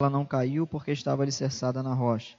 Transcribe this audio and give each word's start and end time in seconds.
ela 0.00 0.08
não 0.08 0.24
caiu 0.24 0.64
porque 0.64 0.92
estava 0.92 1.24
alicerçada 1.24 1.82
na 1.82 1.92
rocha. 1.92 2.38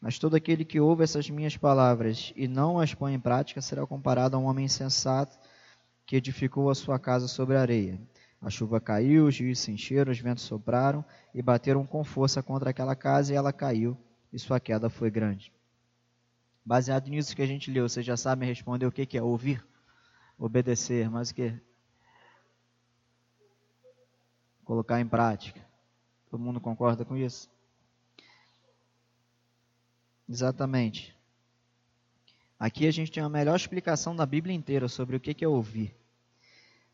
Mas 0.00 0.18
todo 0.18 0.34
aquele 0.34 0.64
que 0.64 0.80
ouve 0.80 1.04
essas 1.04 1.30
minhas 1.30 1.56
palavras 1.56 2.32
e 2.34 2.48
não 2.48 2.80
as 2.80 2.94
põe 2.94 3.14
em 3.14 3.20
prática 3.20 3.62
será 3.62 3.86
comparado 3.86 4.36
a 4.36 4.40
um 4.40 4.46
homem 4.46 4.64
insensato 4.64 5.38
que 6.04 6.16
edificou 6.16 6.68
a 6.68 6.74
sua 6.74 6.98
casa 6.98 7.28
sobre 7.28 7.56
a 7.56 7.60
areia. 7.60 8.00
A 8.42 8.50
chuva 8.50 8.80
caiu, 8.80 9.26
os 9.26 9.38
rios 9.38 9.60
se 9.60 9.70
encheram, 9.70 10.10
os 10.10 10.18
ventos 10.18 10.42
sopraram 10.42 11.04
e 11.32 11.40
bateram 11.40 11.86
com 11.86 12.02
força 12.02 12.42
contra 12.42 12.70
aquela 12.70 12.96
casa 12.96 13.32
e 13.32 13.36
ela 13.36 13.52
caiu, 13.52 13.96
e 14.32 14.38
sua 14.38 14.58
queda 14.58 14.90
foi 14.90 15.08
grande. 15.08 15.52
Baseado 16.64 17.06
nisso 17.06 17.36
que 17.36 17.42
a 17.42 17.46
gente 17.46 17.70
leu, 17.70 17.88
vocês 17.88 18.04
já 18.04 18.16
sabem 18.16 18.48
responder 18.48 18.84
o 18.84 18.90
que, 18.90 19.06
que 19.06 19.16
é 19.16 19.22
ouvir, 19.22 19.64
obedecer, 20.36 21.08
mas 21.08 21.30
o 21.30 21.34
que? 21.36 21.54
Colocar 24.64 25.00
em 25.00 25.06
prática. 25.06 25.65
Todo 26.30 26.42
mundo 26.42 26.60
concorda 26.60 27.04
com 27.04 27.16
isso? 27.16 27.48
Exatamente. 30.28 31.14
Aqui 32.58 32.86
a 32.86 32.90
gente 32.90 33.12
tem 33.12 33.22
a 33.22 33.28
melhor 33.28 33.54
explicação 33.54 34.16
da 34.16 34.24
Bíblia 34.24 34.54
inteira 34.54 34.88
sobre 34.88 35.16
o 35.16 35.20
que 35.20 35.44
é 35.44 35.48
ouvir. 35.48 35.94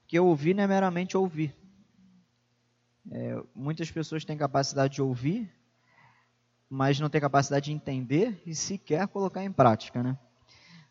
Porque 0.00 0.18
ouvir 0.18 0.54
não 0.54 0.64
é 0.64 0.66
meramente 0.66 1.16
ouvir. 1.16 1.54
É, 3.10 3.42
muitas 3.54 3.90
pessoas 3.90 4.24
têm 4.24 4.36
capacidade 4.36 4.94
de 4.94 5.02
ouvir, 5.02 5.50
mas 6.68 7.00
não 7.00 7.08
têm 7.08 7.20
capacidade 7.20 7.66
de 7.66 7.72
entender 7.72 8.42
e 8.44 8.54
sequer 8.54 9.08
colocar 9.08 9.44
em 9.44 9.50
prática, 9.52 10.02
né? 10.02 10.18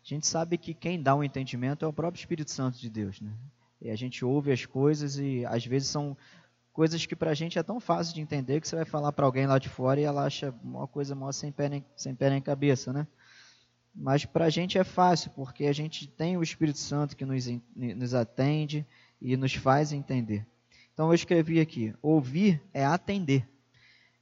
A 0.04 0.08
gente 0.08 0.26
sabe 0.26 0.58
que 0.58 0.74
quem 0.74 1.00
dá 1.00 1.14
o 1.14 1.18
um 1.18 1.24
entendimento 1.24 1.84
é 1.84 1.88
o 1.88 1.92
próprio 1.92 2.18
Espírito 2.18 2.50
Santo 2.50 2.78
de 2.78 2.90
Deus, 2.90 3.20
né? 3.20 3.32
E 3.80 3.90
a 3.90 3.96
gente 3.96 4.24
ouve 4.24 4.52
as 4.52 4.66
coisas 4.66 5.16
e 5.18 5.44
às 5.46 5.64
vezes 5.64 5.88
são 5.88 6.16
coisas 6.72 7.04
que 7.04 7.14
para 7.14 7.30
a 7.30 7.34
gente 7.34 7.58
é 7.58 7.62
tão 7.62 7.78
fácil 7.78 8.14
de 8.14 8.20
entender 8.20 8.60
que 8.60 8.66
você 8.66 8.76
vai 8.76 8.84
falar 8.84 9.12
para 9.12 9.26
alguém 9.26 9.46
lá 9.46 9.58
de 9.58 9.68
fora 9.68 10.00
e 10.00 10.04
ela 10.04 10.24
acha 10.24 10.54
uma 10.62 10.86
coisa 10.86 11.14
mó 11.14 11.30
sem 11.30 11.52
pé 11.52 11.68
nem, 11.68 11.84
sem 11.94 12.14
pé 12.14 12.30
nem 12.30 12.40
cabeça, 12.40 12.92
né? 12.92 13.06
Mas 13.94 14.24
para 14.24 14.46
a 14.46 14.50
gente 14.50 14.78
é 14.78 14.84
fácil, 14.84 15.30
porque 15.32 15.66
a 15.66 15.72
gente 15.72 16.06
tem 16.06 16.36
o 16.36 16.42
Espírito 16.42 16.78
Santo 16.78 17.14
que 17.14 17.26
nos, 17.26 17.46
nos 17.76 18.14
atende 18.14 18.86
e 19.20 19.36
nos 19.36 19.54
faz 19.54 19.92
entender. 19.92 20.46
Então 20.94 21.08
eu 21.08 21.14
escrevi 21.14 21.60
aqui: 21.60 21.94
ouvir 22.00 22.62
é 22.72 22.84
atender, 22.84 23.46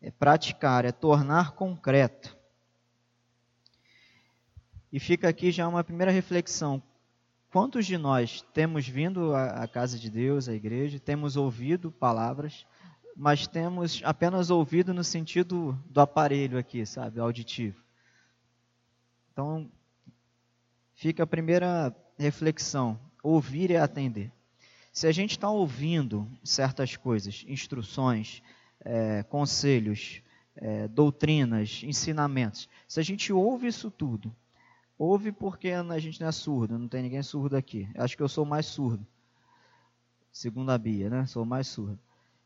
é 0.03 0.11
praticar, 0.11 0.85
é 0.85 0.91
tornar 0.91 1.53
concreto. 1.53 2.37
E 4.93 4.99
fica 4.99 5.29
aqui 5.29 5.53
já 5.53 5.69
uma 5.69 5.85
primeira 5.85 6.11
reflexão. 6.11 6.83
Quantos 7.51 7.85
de 7.85 7.99
nós 7.99 8.43
temos 8.55 8.87
vindo 8.87 9.35
à 9.35 9.67
casa 9.67 9.99
de 9.99 10.09
Deus, 10.09 10.49
à 10.49 10.55
igreja, 10.55 11.01
temos 11.01 11.35
ouvido 11.37 11.91
palavras, 11.91 12.65
mas 13.17 13.49
temos 13.49 14.01
apenas 14.05 14.51
ouvido 14.51 14.95
no 14.95 15.03
sentido 15.03 15.77
do 15.87 16.01
aparelho 16.01 16.57
aqui, 16.57 16.87
sabe, 16.87 17.19
auditivo? 17.19 17.83
Então, 19.33 19.69
fica 20.95 21.25
a 21.25 21.27
primeira 21.27 21.93
reflexão: 22.17 22.97
ouvir 23.21 23.73
é 23.73 23.79
atender. 23.79 24.31
Se 24.93 25.09
a 25.09 25.13
gente 25.13 25.33
está 25.33 25.51
ouvindo 25.51 26.31
certas 26.45 26.97
coisas, 26.97 27.45
instruções, 27.49 28.45
é, 28.85 29.25
conselhos, 29.25 30.23
é, 30.55 30.87
doutrinas, 30.87 31.83
ensinamentos, 31.83 32.69
se 32.87 33.01
a 33.01 33.03
gente 33.03 33.33
ouve 33.33 33.67
isso 33.67 33.91
tudo 33.91 34.33
Ouve 35.01 35.33
porque 35.33 35.71
a 35.71 35.99
gente 35.99 36.21
não 36.21 36.29
é 36.29 36.33
surdo, 36.33 36.79
não 36.79 36.87
tem 36.87 37.03
ninguém 37.03 37.23
surdo 37.23 37.57
aqui. 37.57 37.89
Acho 37.95 38.15
que 38.15 38.23
eu 38.23 38.29
sou 38.29 38.45
mais 38.45 38.67
surdo. 38.67 39.07
Segundo 40.31 40.69
a 40.69 40.77
Bia, 40.77 41.09
né? 41.09 41.25
Sou 41.25 41.43
mais 41.43 41.69
surdo. 41.69 41.99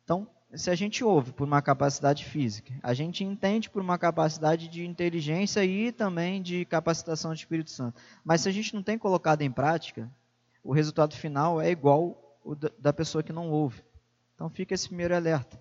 Então, 0.05 0.29
se 0.55 0.71
a 0.71 0.77
gente 0.77 1.03
ouve 1.03 1.33
por 1.33 1.49
uma 1.49 1.61
capacidade 1.61 2.25
física, 2.25 2.73
a 2.81 2.95
gente 2.95 3.25
entende 3.25 3.69
por 3.69 3.83
uma 3.83 3.99
capacidade 3.99 4.69
de 4.69 4.87
inteligência 4.87 5.65
e 5.65 5.91
também 5.91 6.41
de 6.41 6.65
capacitação 6.67 7.33
do 7.33 7.37
Espírito 7.37 7.73
Santo. 7.73 8.01
Mas 8.23 8.43
se 8.43 8.49
a 8.49 8.53
gente 8.53 8.73
não 8.73 8.85
tem 8.85 8.97
colocado 8.97 9.43
em 9.43 9.51
prática, 9.51 10.09
o 10.63 10.73
resultado 10.73 11.17
final 11.17 11.61
é 11.61 11.73
igual 11.73 12.39
o 12.45 12.55
da 12.55 12.93
pessoa 12.93 13.25
que 13.25 13.33
não 13.33 13.51
ouve. 13.51 13.83
Então 14.37 14.49
fica 14.49 14.75
esse 14.75 14.87
primeiro 14.87 15.17
alerta. 15.17 15.59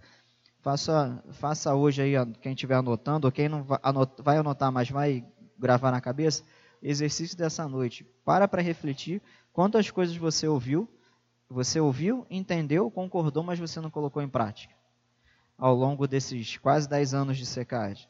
Faça, 0.62 1.24
faça 1.32 1.74
hoje 1.74 2.04
aí, 2.04 2.14
quem 2.40 2.54
estiver 2.54 2.76
anotando, 2.76 3.26
ou 3.26 3.32
quem 3.32 3.50
não 3.50 3.64
vai 3.64 4.38
anotar, 4.38 4.72
mas 4.72 4.92
vai 4.92 5.26
gravar 5.58 5.90
na 5.90 6.00
cabeça, 6.00 6.44
exercício 6.84 7.38
dessa 7.38 7.68
noite. 7.68 8.06
Para 8.24 8.48
para 8.48 8.62
refletir 8.62 9.22
quantas 9.52 9.90
coisas 9.90 10.16
você 10.16 10.48
ouviu, 10.48 10.88
você 11.50 11.80
ouviu, 11.80 12.28
entendeu, 12.30 12.92
concordou, 12.92 13.44
mas 13.44 13.58
você 13.58 13.80
não 13.80 13.90
colocou 13.90 14.22
em 14.22 14.30
prática 14.30 14.74
ao 15.58 15.76
longo 15.76 16.08
desses 16.08 16.58
quase 16.58 16.90
10 16.90 17.14
anos 17.14 17.38
de 17.38 17.46
secagem. 17.46 18.08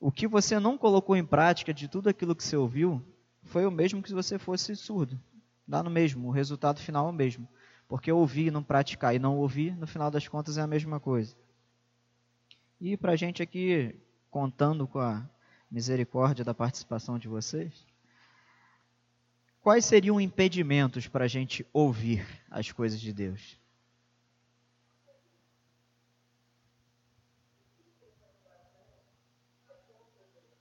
O 0.00 0.12
que 0.12 0.28
você 0.28 0.60
não 0.60 0.78
colocou 0.78 1.16
em 1.16 1.24
prática 1.24 1.72
de 1.72 1.88
tudo 1.88 2.08
aquilo 2.08 2.36
que 2.36 2.44
você 2.44 2.56
ouviu 2.56 3.02
foi 3.42 3.66
o 3.66 3.70
mesmo 3.70 4.02
que 4.02 4.08
se 4.08 4.14
você 4.14 4.38
fosse 4.38 4.76
surdo. 4.76 5.18
Dá 5.66 5.82
no 5.82 5.90
mesmo, 5.90 6.28
o 6.28 6.30
resultado 6.30 6.80
final 6.80 7.06
é 7.06 7.10
o 7.10 7.14
mesmo. 7.14 7.48
Porque 7.88 8.12
ouvir 8.12 8.46
e 8.46 8.50
não 8.50 8.62
praticar 8.62 9.14
e 9.14 9.18
não 9.18 9.38
ouvir, 9.38 9.74
no 9.76 9.86
final 9.86 10.10
das 10.10 10.28
contas, 10.28 10.58
é 10.58 10.60
a 10.60 10.66
mesma 10.66 11.00
coisa. 11.00 11.34
E 12.80 12.96
para 12.96 13.12
a 13.12 13.16
gente 13.16 13.42
aqui, 13.42 13.98
contando 14.30 14.86
com 14.86 14.98
a 14.98 15.28
misericórdia 15.70 16.44
da 16.44 16.54
participação 16.54 17.18
de 17.18 17.28
vocês. 17.28 17.86
Quais 19.60 19.84
seriam 19.84 20.20
impedimentos 20.20 21.06
para 21.06 21.24
a 21.24 21.28
gente 21.28 21.66
ouvir 21.72 22.26
as 22.50 22.72
coisas 22.72 23.00
de 23.00 23.12
Deus? 23.12 23.58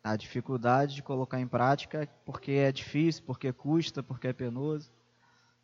A 0.04 0.16
dificuldade 0.16 0.96
de 0.96 1.04
colocar 1.04 1.40
em 1.40 1.48
prática 1.48 2.10
porque 2.26 2.52
é 2.54 2.72
difícil, 2.72 3.24
porque 3.26 3.52
custa, 3.52 4.02
porque 4.02 4.28
é 4.28 4.34
penoso. 4.34 4.90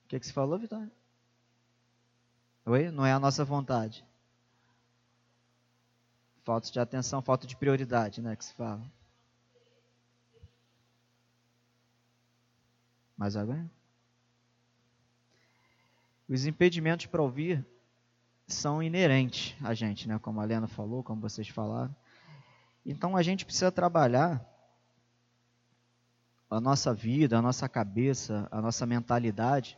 O 0.05 0.07
que, 0.07 0.15
é 0.15 0.19
que 0.19 0.25
você 0.25 0.33
falou, 0.33 0.59
Vitória? 0.59 0.91
Oi? 2.65 2.91
Não 2.91 3.05
é 3.05 3.11
a 3.11 3.19
nossa 3.19 3.43
vontade. 3.43 4.05
Falta 6.43 6.69
de 6.69 6.79
atenção, 6.79 7.21
falta 7.21 7.47
de 7.47 7.55
prioridade, 7.55 8.21
né, 8.21 8.35
que 8.35 8.43
se 8.43 8.53
fala. 8.53 8.83
Mais 13.17 13.35
água? 13.35 13.63
Os 16.27 16.45
impedimentos 16.45 17.05
para 17.05 17.21
ouvir 17.21 17.65
são 18.47 18.81
inerentes 18.81 19.55
a 19.61 19.73
gente, 19.73 20.07
né? 20.07 20.17
como 20.19 20.41
a 20.41 20.45
Lena 20.45 20.67
falou, 20.67 21.03
como 21.03 21.21
vocês 21.21 21.47
falaram. 21.47 21.95
Então 22.85 23.15
a 23.15 23.23
gente 23.23 23.45
precisa 23.45 23.71
trabalhar 23.71 24.43
a 26.49 26.59
nossa 26.59 26.93
vida, 26.93 27.37
a 27.37 27.41
nossa 27.41 27.67
cabeça, 27.69 28.47
a 28.51 28.61
nossa 28.61 28.85
mentalidade 28.85 29.77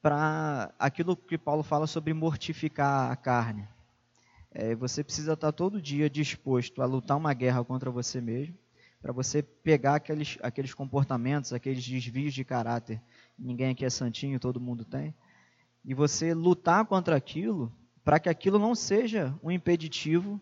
para 0.00 0.72
aquilo 0.78 1.16
que 1.16 1.36
Paulo 1.36 1.62
fala 1.62 1.86
sobre 1.86 2.14
mortificar 2.14 3.10
a 3.10 3.16
carne. 3.16 3.68
É, 4.50 4.74
você 4.74 5.04
precisa 5.04 5.34
estar 5.34 5.52
todo 5.52 5.82
dia 5.82 6.08
disposto 6.08 6.80
a 6.82 6.86
lutar 6.86 7.16
uma 7.16 7.34
guerra 7.34 7.64
contra 7.64 7.90
você 7.90 8.20
mesmo 8.20 8.56
para 9.00 9.12
você 9.12 9.42
pegar 9.42 9.96
aqueles, 9.96 10.38
aqueles 10.42 10.74
comportamentos, 10.74 11.52
aqueles 11.52 11.86
desvios 11.86 12.34
de 12.34 12.44
caráter. 12.44 13.00
Ninguém 13.38 13.70
aqui 13.70 13.84
é 13.84 13.90
santinho, 13.90 14.40
todo 14.40 14.60
mundo 14.60 14.84
tem. 14.84 15.14
E 15.84 15.94
você 15.94 16.34
lutar 16.34 16.84
contra 16.84 17.16
aquilo, 17.16 17.72
para 18.04 18.18
que 18.18 18.28
aquilo 18.28 18.58
não 18.58 18.74
seja 18.74 19.38
um 19.42 19.50
impeditivo 19.50 20.40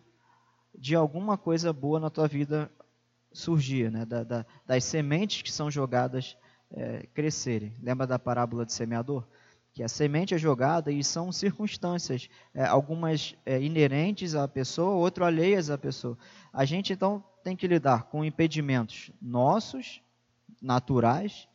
de 0.77 0.95
alguma 0.95 1.37
coisa 1.37 1.71
boa 1.71 1.99
na 1.99 2.09
tua 2.09 2.27
vida 2.27 2.71
surgir, 3.31 3.91
né? 3.91 4.05
Da, 4.05 4.23
da, 4.23 4.45
das 4.65 4.83
sementes 4.83 5.41
que 5.41 5.51
são 5.51 5.69
jogadas 5.69 6.37
é, 6.71 7.05
crescerem. 7.13 7.75
Lembra 7.81 8.07
da 8.07 8.17
parábola 8.17 8.65
do 8.65 8.71
semeador? 8.71 9.27
Que 9.73 9.83
a 9.83 9.87
semente 9.87 10.33
é 10.33 10.37
jogada 10.37 10.91
e 10.91 11.03
são 11.03 11.31
circunstâncias, 11.31 12.29
é, 12.53 12.65
algumas 12.65 13.35
é, 13.45 13.61
inerentes 13.61 14.33
à 14.33 14.47
pessoa, 14.47 14.95
outras 14.95 15.27
alheias 15.27 15.69
à 15.69 15.77
pessoa. 15.77 16.17
A 16.51 16.65
gente 16.65 16.93
então 16.93 17.23
tem 17.47 17.55
que 17.55 17.65
lidar 17.65 18.03
com 18.03 18.25
impedimentos 18.25 19.09
nossos, 19.21 20.01
naturais, 20.61 21.47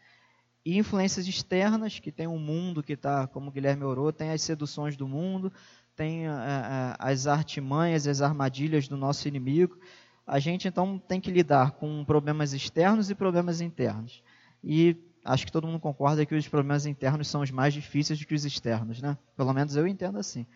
e 0.65 0.79
influências 0.79 1.29
externas, 1.29 1.99
que 1.99 2.11
tem 2.11 2.27
um 2.27 2.39
mundo 2.39 2.83
que 2.83 2.95
está, 2.95 3.27
como 3.27 3.51
Guilherme 3.51 3.85
orou, 3.85 4.11
tem 4.11 4.31
as 4.31 4.41
seduções 4.41 4.97
do 4.97 5.07
mundo, 5.07 5.53
tem 5.95 6.27
uh, 6.27 6.97
as 6.99 7.27
artimanhas, 7.27 8.07
as 8.07 8.23
armadilhas 8.23 8.89
do 8.89 8.97
nosso 8.97 9.29
inimigo. 9.29 9.79
A 10.27 10.39
gente 10.39 10.67
então 10.67 10.99
tem 10.99 11.21
que 11.21 11.31
lidar 11.31 11.73
com 11.73 12.03
problemas 12.07 12.55
externos 12.55 13.11
e 13.11 13.15
problemas 13.15 13.61
internos. 13.61 14.23
E 14.65 14.97
acho 15.23 15.45
que 15.45 15.53
todo 15.53 15.67
mundo 15.67 15.79
concorda 15.79 16.25
que 16.25 16.35
os 16.35 16.49
problemas 16.49 16.87
internos 16.87 17.29
são 17.29 17.43
os 17.43 17.51
mais 17.51 17.75
difíceis 17.75 18.19
do 18.19 18.27
que 18.27 18.35
os 18.35 18.47
externos, 18.47 19.03
né? 19.03 19.19
Pelo 19.37 19.53
menos 19.53 19.77
eu 19.77 19.87
entendo 19.87 20.19
assim 20.19 20.47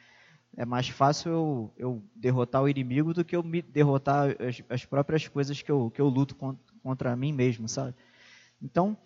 é 0.56 0.64
mais 0.64 0.88
fácil 0.88 1.30
eu, 1.30 1.74
eu 1.76 2.02
derrotar 2.14 2.62
o 2.62 2.68
inimigo 2.68 3.12
do 3.12 3.24
que 3.24 3.36
eu 3.36 3.42
me 3.42 3.60
derrotar 3.62 4.30
as, 4.40 4.62
as 4.68 4.84
próprias 4.84 5.28
coisas 5.28 5.60
que 5.60 5.70
eu, 5.70 5.90
que 5.90 6.00
eu 6.00 6.08
luto 6.08 6.34
contra, 6.34 6.62
contra 6.82 7.16
mim 7.16 7.32
mesmo, 7.32 7.68
sabe? 7.68 7.94
Então, 8.60 8.96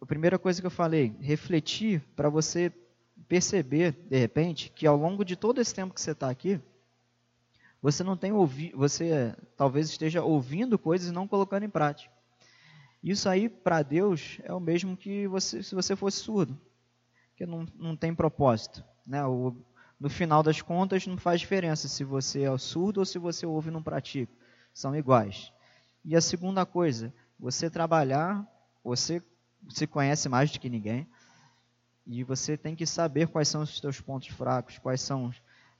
a 0.00 0.06
primeira 0.06 0.38
coisa 0.38 0.60
que 0.60 0.66
eu 0.66 0.70
falei, 0.70 1.16
refletir 1.20 2.02
para 2.14 2.28
você 2.28 2.72
perceber, 3.26 3.92
de 4.08 4.16
repente, 4.18 4.70
que 4.70 4.86
ao 4.86 4.96
longo 4.96 5.24
de 5.24 5.34
todo 5.36 5.60
esse 5.60 5.74
tempo 5.74 5.94
que 5.94 6.00
você 6.00 6.12
está 6.12 6.28
aqui, 6.30 6.60
Você 7.80 8.02
não 8.02 8.16
tem 8.16 8.32
ouvi, 8.32 8.72
você 8.74 9.34
talvez 9.56 9.88
esteja 9.88 10.22
ouvindo 10.22 10.78
coisas 10.78 11.08
e 11.08 11.12
não 11.12 11.28
colocando 11.28 11.64
em 11.64 11.70
prática. 11.70 12.12
Isso 13.02 13.28
aí 13.28 13.48
para 13.48 13.82
Deus 13.82 14.38
é 14.42 14.52
o 14.52 14.60
mesmo 14.60 14.96
que 14.96 15.28
você, 15.28 15.62
se 15.62 15.74
você 15.74 15.94
fosse 15.94 16.18
surdo, 16.18 16.58
que 17.36 17.46
não, 17.46 17.66
não 17.76 17.96
tem 17.96 18.12
propósito, 18.14 18.84
né? 19.06 19.24
O, 19.24 19.54
no 19.98 20.08
final 20.08 20.42
das 20.42 20.62
contas 20.62 21.06
não 21.06 21.16
faz 21.16 21.40
diferença 21.40 21.88
se 21.88 22.04
você 22.04 22.42
é 22.42 22.58
surdo 22.58 23.00
ou 23.00 23.06
se 23.06 23.18
você 23.18 23.44
ouve 23.44 23.68
e 23.68 23.72
não 23.72 23.82
pratica, 23.82 24.32
são 24.72 24.94
iguais. 24.94 25.52
E 26.04 26.14
a 26.14 26.20
segunda 26.20 26.64
coisa, 26.64 27.12
você 27.38 27.68
trabalhar, 27.68 28.46
você 28.84 29.22
se 29.68 29.86
conhece 29.86 30.28
mais 30.28 30.50
do 30.50 30.60
que 30.60 30.68
ninguém, 30.68 31.06
e 32.06 32.24
você 32.24 32.56
tem 32.56 32.74
que 32.74 32.86
saber 32.86 33.28
quais 33.28 33.48
são 33.48 33.62
os 33.62 33.78
seus 33.78 34.00
pontos 34.00 34.28
fracos, 34.28 34.78
quais 34.78 35.00
são 35.00 35.30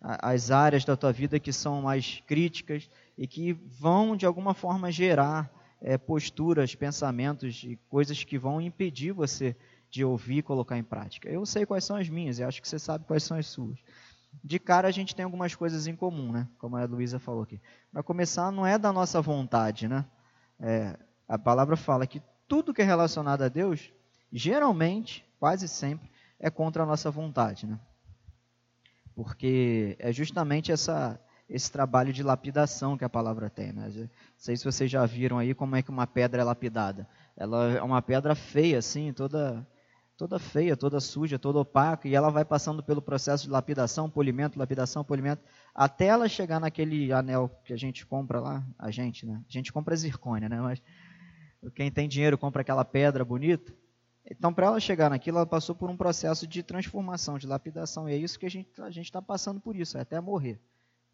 as 0.00 0.50
áreas 0.50 0.84
da 0.84 0.96
tua 0.96 1.12
vida 1.12 1.40
que 1.40 1.52
são 1.52 1.82
mais 1.82 2.22
críticas 2.26 2.88
e 3.16 3.26
que 3.26 3.52
vão 3.52 4.16
de 4.16 4.26
alguma 4.26 4.54
forma 4.54 4.92
gerar 4.92 5.50
é, 5.80 5.96
posturas, 5.96 6.74
pensamentos 6.74 7.62
e 7.64 7.76
coisas 7.88 8.22
que 8.22 8.38
vão 8.38 8.60
impedir 8.60 9.12
você 9.12 9.56
de 9.90 10.04
ouvir 10.04 10.38
e 10.38 10.42
colocar 10.42 10.76
em 10.76 10.84
prática. 10.84 11.28
Eu 11.28 11.46
sei 11.46 11.64
quais 11.64 11.84
são 11.84 11.96
as 11.96 12.08
minhas 12.08 12.38
e 12.38 12.44
acho 12.44 12.60
que 12.60 12.68
você 12.68 12.78
sabe 12.78 13.06
quais 13.06 13.22
são 13.22 13.36
as 13.36 13.46
suas. 13.46 13.78
De 14.42 14.58
cara 14.58 14.88
a 14.88 14.90
gente 14.90 15.14
tem 15.14 15.24
algumas 15.24 15.54
coisas 15.54 15.86
em 15.86 15.96
comum, 15.96 16.32
né? 16.32 16.48
Como 16.58 16.76
a 16.76 16.84
Luísa 16.84 17.18
falou 17.18 17.42
aqui. 17.42 17.60
Para 17.92 18.02
começar, 18.02 18.50
não 18.50 18.66
é 18.66 18.78
da 18.78 18.92
nossa 18.92 19.20
vontade, 19.20 19.88
né? 19.88 20.04
É, 20.60 20.96
a 21.28 21.38
palavra 21.38 21.76
fala 21.76 22.06
que 22.06 22.22
tudo 22.46 22.72
que 22.72 22.82
é 22.82 22.84
relacionado 22.84 23.42
a 23.42 23.48
Deus, 23.48 23.92
geralmente, 24.32 25.24
quase 25.38 25.68
sempre, 25.68 26.10
é 26.38 26.50
contra 26.50 26.82
a 26.82 26.86
nossa 26.86 27.10
vontade, 27.10 27.66
né? 27.66 27.78
Porque 29.14 29.96
é 29.98 30.12
justamente 30.12 30.70
essa, 30.70 31.20
esse 31.48 31.72
trabalho 31.72 32.12
de 32.12 32.22
lapidação 32.22 32.96
que 32.96 33.04
a 33.04 33.08
palavra 33.08 33.50
tem. 33.50 33.72
Né? 33.72 33.90
Não 33.94 34.08
sei 34.36 34.56
se 34.56 34.64
vocês 34.64 34.90
já 34.90 35.04
viram 35.06 35.38
aí 35.38 35.54
como 35.54 35.74
é 35.74 35.82
que 35.82 35.90
uma 35.90 36.06
pedra 36.06 36.42
é 36.42 36.44
lapidada. 36.44 37.08
Ela 37.36 37.72
é 37.72 37.82
uma 37.82 38.00
pedra 38.00 38.34
feia, 38.34 38.78
assim, 38.78 39.12
toda, 39.12 39.66
toda 40.18 40.38
feia, 40.38 40.76
toda 40.76 40.98
suja, 40.98 41.38
toda 41.38 41.60
opaca, 41.60 42.08
e 42.08 42.14
ela 42.14 42.28
vai 42.28 42.44
passando 42.44 42.82
pelo 42.82 43.00
processo 43.00 43.44
de 43.44 43.50
lapidação, 43.50 44.10
polimento, 44.10 44.58
lapidação, 44.58 45.04
polimento, 45.04 45.40
até 45.72 46.06
ela 46.06 46.28
chegar 46.28 46.58
naquele 46.58 47.12
anel 47.12 47.48
que 47.64 47.72
a 47.72 47.76
gente 47.76 48.04
compra 48.04 48.40
lá, 48.40 48.66
a 48.76 48.90
gente, 48.90 49.24
né? 49.24 49.40
A 49.48 49.52
gente 49.52 49.72
compra 49.72 49.94
zircônia, 49.94 50.48
né? 50.48 50.60
Mas 50.60 50.82
quem 51.74 51.90
tem 51.90 52.08
dinheiro 52.08 52.36
compra 52.36 52.62
aquela 52.62 52.84
pedra 52.84 53.24
bonita, 53.24 53.72
então, 54.30 54.52
para 54.52 54.66
ela 54.66 54.78
chegar 54.78 55.08
naquilo, 55.08 55.38
ela 55.38 55.46
passou 55.46 55.74
por 55.74 55.88
um 55.88 55.96
processo 55.96 56.46
de 56.46 56.62
transformação, 56.62 57.38
de 57.38 57.46
lapidação. 57.46 58.06
E 58.06 58.12
é 58.12 58.16
isso 58.16 58.38
que 58.38 58.44
a 58.44 58.50
gente 58.50 58.68
a 58.78 58.90
está 58.90 59.22
passando 59.22 59.58
por 59.58 59.74
isso, 59.74 59.96
é 59.96 60.02
até 60.02 60.20
morrer. 60.20 60.60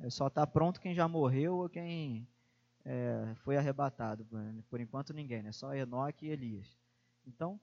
É 0.00 0.10
só 0.10 0.26
está 0.26 0.44
pronto 0.44 0.80
quem 0.80 0.94
já 0.94 1.06
morreu 1.06 1.58
ou 1.58 1.68
quem 1.68 2.26
é, 2.84 3.34
foi 3.44 3.56
arrebatado. 3.56 4.26
Por 4.68 4.80
enquanto, 4.80 5.12
ninguém, 5.12 5.44
né? 5.44 5.52
Só 5.52 5.72
Enoque 5.72 6.26
e 6.26 6.30
Elias. 6.30 6.66
Então, 7.24 7.60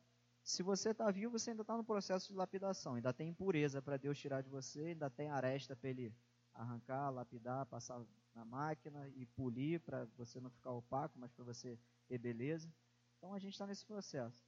se 0.52 0.62
você 0.62 0.90
está 0.90 1.10
vivo, 1.10 1.40
você 1.40 1.52
ainda 1.52 1.62
está 1.62 1.78
no 1.78 1.84
processo 1.84 2.28
de 2.28 2.34
lapidação. 2.34 2.96
Ainda 2.96 3.14
tem 3.14 3.30
impureza 3.30 3.82
para 3.82 3.96
Deus 3.96 4.20
tirar 4.20 4.42
de 4.42 4.50
você, 4.50 4.88
ainda 4.88 5.10
tem 5.10 5.30
aresta 5.30 5.78
para 5.78 5.90
Ele 5.90 6.14
arrancar, 6.54 7.10
lapidar, 7.10 7.66
passar 7.68 8.02
na 8.36 8.44
máquina 8.44 9.08
e 9.16 9.26
polir 9.26 9.80
para 9.80 10.06
você 10.18 10.42
não 10.42 10.50
ficar 10.50 10.72
opaco, 10.72 11.18
mas 11.18 11.32
para 11.32 11.46
você 11.46 11.80
ter 12.06 12.18
beleza. 12.18 12.70
Então, 13.18 13.34
a 13.34 13.40
gente 13.40 13.54
está 13.54 13.66
nesse 13.66 13.86
processo. 13.86 14.44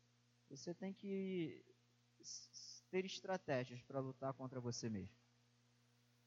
Você 0.49 0.73
tem 0.73 0.91
que 0.91 1.63
ter 2.91 3.05
estratégias 3.05 3.81
para 3.83 4.01
lutar 4.01 4.33
contra 4.33 4.59
você 4.59 4.89
mesmo. 4.89 5.15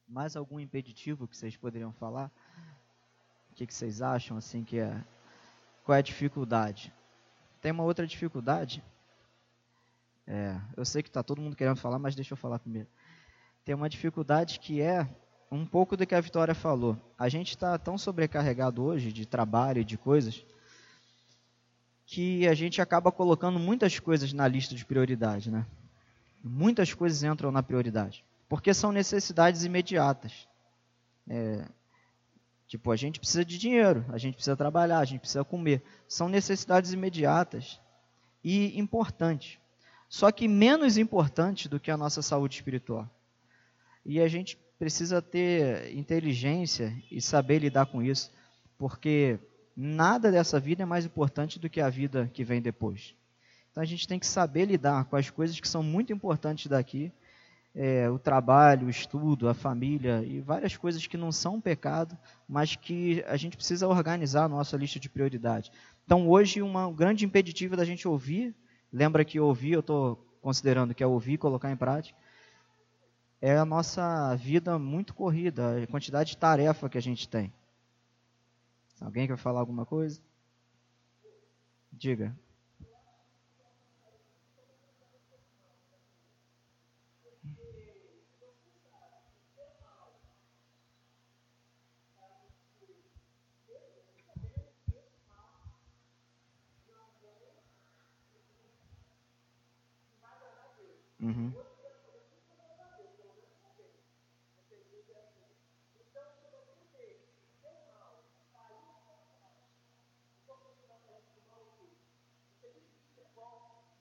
Mais 0.07 0.35
algum 0.35 0.59
impeditivo 0.59 1.27
que 1.27 1.37
vocês 1.37 1.55
poderiam 1.55 1.93
falar? 1.93 2.31
O 3.51 3.53
que, 3.53 3.67
que 3.67 3.73
vocês 3.73 4.01
acham 4.01 4.37
assim 4.37 4.63
que 4.63 4.79
é? 4.79 5.05
Qual 5.83 5.95
é 5.95 5.99
a 5.99 6.01
dificuldade? 6.01 6.91
Tem 7.61 7.71
uma 7.71 7.83
outra 7.83 8.07
dificuldade. 8.07 8.83
É, 10.27 10.59
eu 10.75 10.83
sei 10.83 11.01
que 11.01 11.07
está 11.07 11.23
todo 11.23 11.41
mundo 11.41 11.55
querendo 11.55 11.77
falar, 11.77 11.97
mas 11.97 12.13
deixa 12.13 12.33
eu 12.33 12.37
falar 12.37 12.59
primeiro. 12.59 12.89
Tem 13.63 13.73
uma 13.73 13.89
dificuldade 13.89 14.59
que 14.59 14.81
é 14.81 15.07
um 15.49 15.65
pouco 15.65 15.95
do 15.95 16.05
que 16.05 16.13
a 16.13 16.19
Vitória 16.19 16.53
falou. 16.53 16.97
A 17.17 17.29
gente 17.29 17.51
está 17.51 17.77
tão 17.77 17.97
sobrecarregado 17.97 18.83
hoje 18.83 19.13
de 19.13 19.25
trabalho 19.25 19.79
e 19.79 19.85
de 19.85 19.97
coisas 19.97 20.45
que 22.05 22.47
a 22.47 22.53
gente 22.53 22.81
acaba 22.81 23.11
colocando 23.11 23.57
muitas 23.59 23.99
coisas 23.99 24.33
na 24.33 24.47
lista 24.47 24.75
de 24.75 24.85
prioridade, 24.85 25.49
né? 25.49 25.65
Muitas 26.43 26.93
coisas 26.93 27.23
entram 27.23 27.51
na 27.51 27.63
prioridade, 27.63 28.23
porque 28.47 28.73
são 28.73 28.91
necessidades 28.91 29.63
imediatas. 29.63 30.47
É, 31.27 31.65
tipo, 32.67 32.91
a 32.91 32.95
gente 32.95 33.19
precisa 33.19 33.43
de 33.43 33.57
dinheiro, 33.57 34.05
a 34.09 34.17
gente 34.17 34.35
precisa 34.35 34.55
trabalhar, 34.55 34.99
a 34.99 35.05
gente 35.05 35.19
precisa 35.19 35.43
comer. 35.43 35.83
São 36.07 36.29
necessidades 36.29 36.93
imediatas 36.93 37.79
e 38.43 38.79
importantes. 38.79 39.59
Só 40.09 40.31
que 40.31 40.47
menos 40.47 40.97
importantes 40.97 41.67
do 41.67 41.79
que 41.79 41.91
a 41.91 41.97
nossa 41.97 42.21
saúde 42.21 42.55
espiritual. 42.55 43.09
E 44.05 44.21
a 44.21 44.27
gente 44.27 44.57
precisa 44.79 45.21
ter 45.21 45.93
inteligência 45.95 46.95
e 47.11 47.21
saber 47.21 47.59
lidar 47.59 47.87
com 47.87 48.01
isso, 48.01 48.31
porque 48.77 49.39
nada 49.75 50.31
dessa 50.31 50.59
vida 50.59 50.83
é 50.83 50.85
mais 50.85 51.05
importante 51.05 51.59
do 51.59 51.69
que 51.69 51.81
a 51.81 51.89
vida 51.89 52.29
que 52.33 52.43
vem 52.43 52.61
depois. 52.61 53.15
Então 53.71 53.83
a 53.83 53.85
gente 53.85 54.07
tem 54.07 54.17
que 54.17 54.25
saber 54.25 54.65
lidar 54.65 55.05
com 55.05 55.15
as 55.15 55.29
coisas 55.29 55.59
que 55.59 55.67
são 55.67 55.83
muito 55.83 56.13
importantes 56.13 56.67
daqui, 56.67 57.11
é, 57.75 58.09
o 58.09 58.17
trabalho, 58.17 58.87
o 58.87 58.89
estudo, 58.89 59.47
a 59.47 59.53
família 59.53 60.23
e 60.25 60.39
várias 60.39 60.75
coisas 60.75 61.05
que 61.05 61.15
não 61.15 61.31
são 61.31 61.61
pecado, 61.61 62.17
mas 62.49 62.75
que 62.75 63.23
a 63.27 63.37
gente 63.37 63.55
precisa 63.55 63.87
organizar 63.87 64.45
a 64.45 64.49
nossa 64.49 64.75
lista 64.75 64.99
de 64.99 65.09
prioridade. 65.09 65.71
Então 66.03 66.27
hoje 66.27 66.61
uma, 66.61 66.87
um 66.87 66.93
grande 66.93 67.23
impeditivo 67.23 67.75
da 67.75 67.85
gente 67.85 68.07
ouvir, 68.07 68.55
lembra 68.91 69.25
que 69.25 69.39
ouvir, 69.39 69.73
eu 69.73 69.79
estou 69.81 70.15
considerando 70.41 70.93
que 70.93 71.03
é 71.03 71.07
ouvir 71.07 71.33
e 71.33 71.37
colocar 71.37 71.71
em 71.71 71.77
prática, 71.77 72.17
é 73.41 73.55
a 73.57 73.65
nossa 73.65 74.35
vida 74.35 74.79
muito 74.79 75.13
corrida, 75.13 75.83
a 75.83 75.87
quantidade 75.87 76.31
de 76.31 76.37
tarefa 76.37 76.89
que 76.89 76.97
a 76.97 77.01
gente 77.01 77.27
tem. 77.27 77.53
Alguém 78.99 79.27
quer 79.27 79.37
falar 79.37 79.59
alguma 79.59 79.85
coisa? 79.85 80.19
Diga. 81.91 82.35
Uhum. 101.19 101.57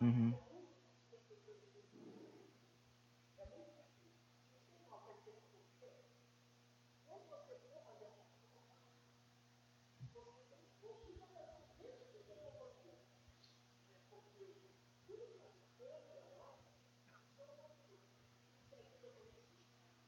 Uhum. 0.01 0.39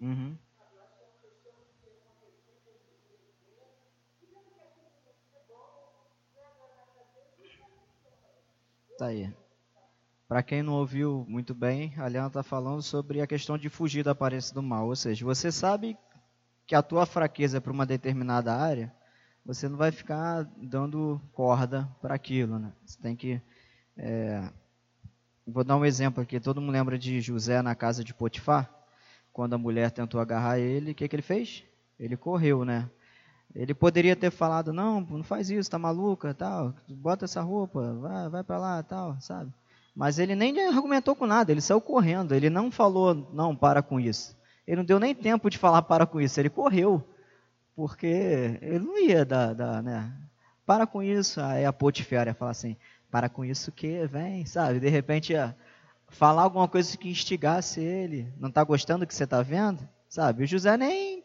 Uhum. 0.00 0.36
Tá 8.98 9.06
aí. 9.06 9.32
Para 10.28 10.42
quem 10.42 10.62
não 10.62 10.74
ouviu 10.74 11.24
muito 11.28 11.54
bem, 11.54 11.94
a 11.98 12.08
Liana 12.08 12.28
está 12.28 12.42
falando 12.42 12.82
sobre 12.82 13.20
a 13.20 13.26
questão 13.26 13.56
de 13.56 13.68
fugir 13.68 14.04
da 14.04 14.12
aparência 14.12 14.54
do 14.54 14.62
mal. 14.62 14.86
Ou 14.88 14.96
seja, 14.96 15.24
você 15.24 15.50
sabe 15.50 15.96
que 16.66 16.74
a 16.74 16.82
tua 16.82 17.06
fraqueza 17.06 17.58
é 17.58 17.60
para 17.60 17.72
uma 17.72 17.86
determinada 17.86 18.54
área, 18.54 18.94
você 19.44 19.68
não 19.68 19.76
vai 19.76 19.90
ficar 19.90 20.48
dando 20.56 21.20
corda 21.32 21.88
para 22.00 22.14
aquilo. 22.14 22.58
Né? 22.58 22.72
Você 22.84 22.98
tem 23.00 23.14
que. 23.14 23.40
É... 23.96 24.48
Vou 25.46 25.62
dar 25.62 25.76
um 25.76 25.84
exemplo 25.84 26.22
aqui. 26.22 26.40
Todo 26.40 26.60
mundo 26.60 26.72
lembra 26.72 26.98
de 26.98 27.20
José 27.20 27.60
na 27.60 27.74
casa 27.74 28.02
de 28.02 28.14
Potifar? 28.14 28.70
Quando 29.32 29.54
a 29.54 29.58
mulher 29.58 29.90
tentou 29.90 30.20
agarrar 30.20 30.58
ele, 30.58 30.92
o 30.92 30.94
que, 30.94 31.06
que 31.06 31.14
ele 31.14 31.22
fez? 31.22 31.64
Ele 31.98 32.16
correu, 32.16 32.64
né? 32.64 32.88
Ele 33.54 33.74
poderia 33.74 34.16
ter 34.16 34.30
falado, 34.30 34.72
não, 34.72 35.00
não 35.00 35.22
faz 35.22 35.48
isso, 35.48 35.70
tá 35.70 35.78
maluca, 35.78 36.34
tal, 36.34 36.74
bota 36.88 37.24
essa 37.24 37.40
roupa, 37.40 37.94
vai, 37.94 38.28
vai 38.28 38.42
para 38.42 38.58
lá, 38.58 38.82
tal, 38.82 39.16
sabe? 39.20 39.52
Mas 39.94 40.18
ele 40.18 40.34
nem 40.34 40.66
argumentou 40.66 41.14
com 41.14 41.24
nada, 41.24 41.52
ele 41.52 41.60
saiu 41.60 41.80
correndo, 41.80 42.34
ele 42.34 42.50
não 42.50 42.70
falou, 42.70 43.28
não, 43.32 43.54
para 43.54 43.80
com 43.80 44.00
isso. 44.00 44.36
Ele 44.66 44.78
não 44.78 44.84
deu 44.84 44.98
nem 44.98 45.14
tempo 45.14 45.48
de 45.48 45.56
falar 45.56 45.82
para 45.82 46.04
com 46.04 46.20
isso, 46.20 46.40
ele 46.40 46.50
correu, 46.50 47.06
porque 47.74 48.58
ele 48.62 48.80
não 48.80 48.98
ia 48.98 49.24
dar, 49.24 49.54
dar 49.54 49.82
né? 49.82 50.12
Para 50.66 50.86
com 50.86 51.02
isso, 51.02 51.40
aí 51.40 51.64
a 51.64 51.72
Potifera 51.72 52.30
ia 52.30 52.34
falar 52.34 52.52
assim, 52.52 52.76
para 53.10 53.28
com 53.28 53.44
isso 53.44 53.70
que 53.70 54.06
vem, 54.06 54.46
sabe? 54.46 54.80
De 54.80 54.88
repente 54.88 55.32
ia 55.32 55.56
falar 56.08 56.42
alguma 56.42 56.68
coisa 56.68 56.96
que 56.96 57.08
instigasse 57.08 57.80
ele, 57.80 58.32
não 58.38 58.48
está 58.48 58.62
gostando 58.64 59.00
do 59.00 59.06
que 59.06 59.14
você 59.14 59.24
está 59.24 59.42
vendo, 59.42 59.86
sabe? 60.08 60.44
O 60.44 60.46
José 60.46 60.76
nem, 60.76 61.24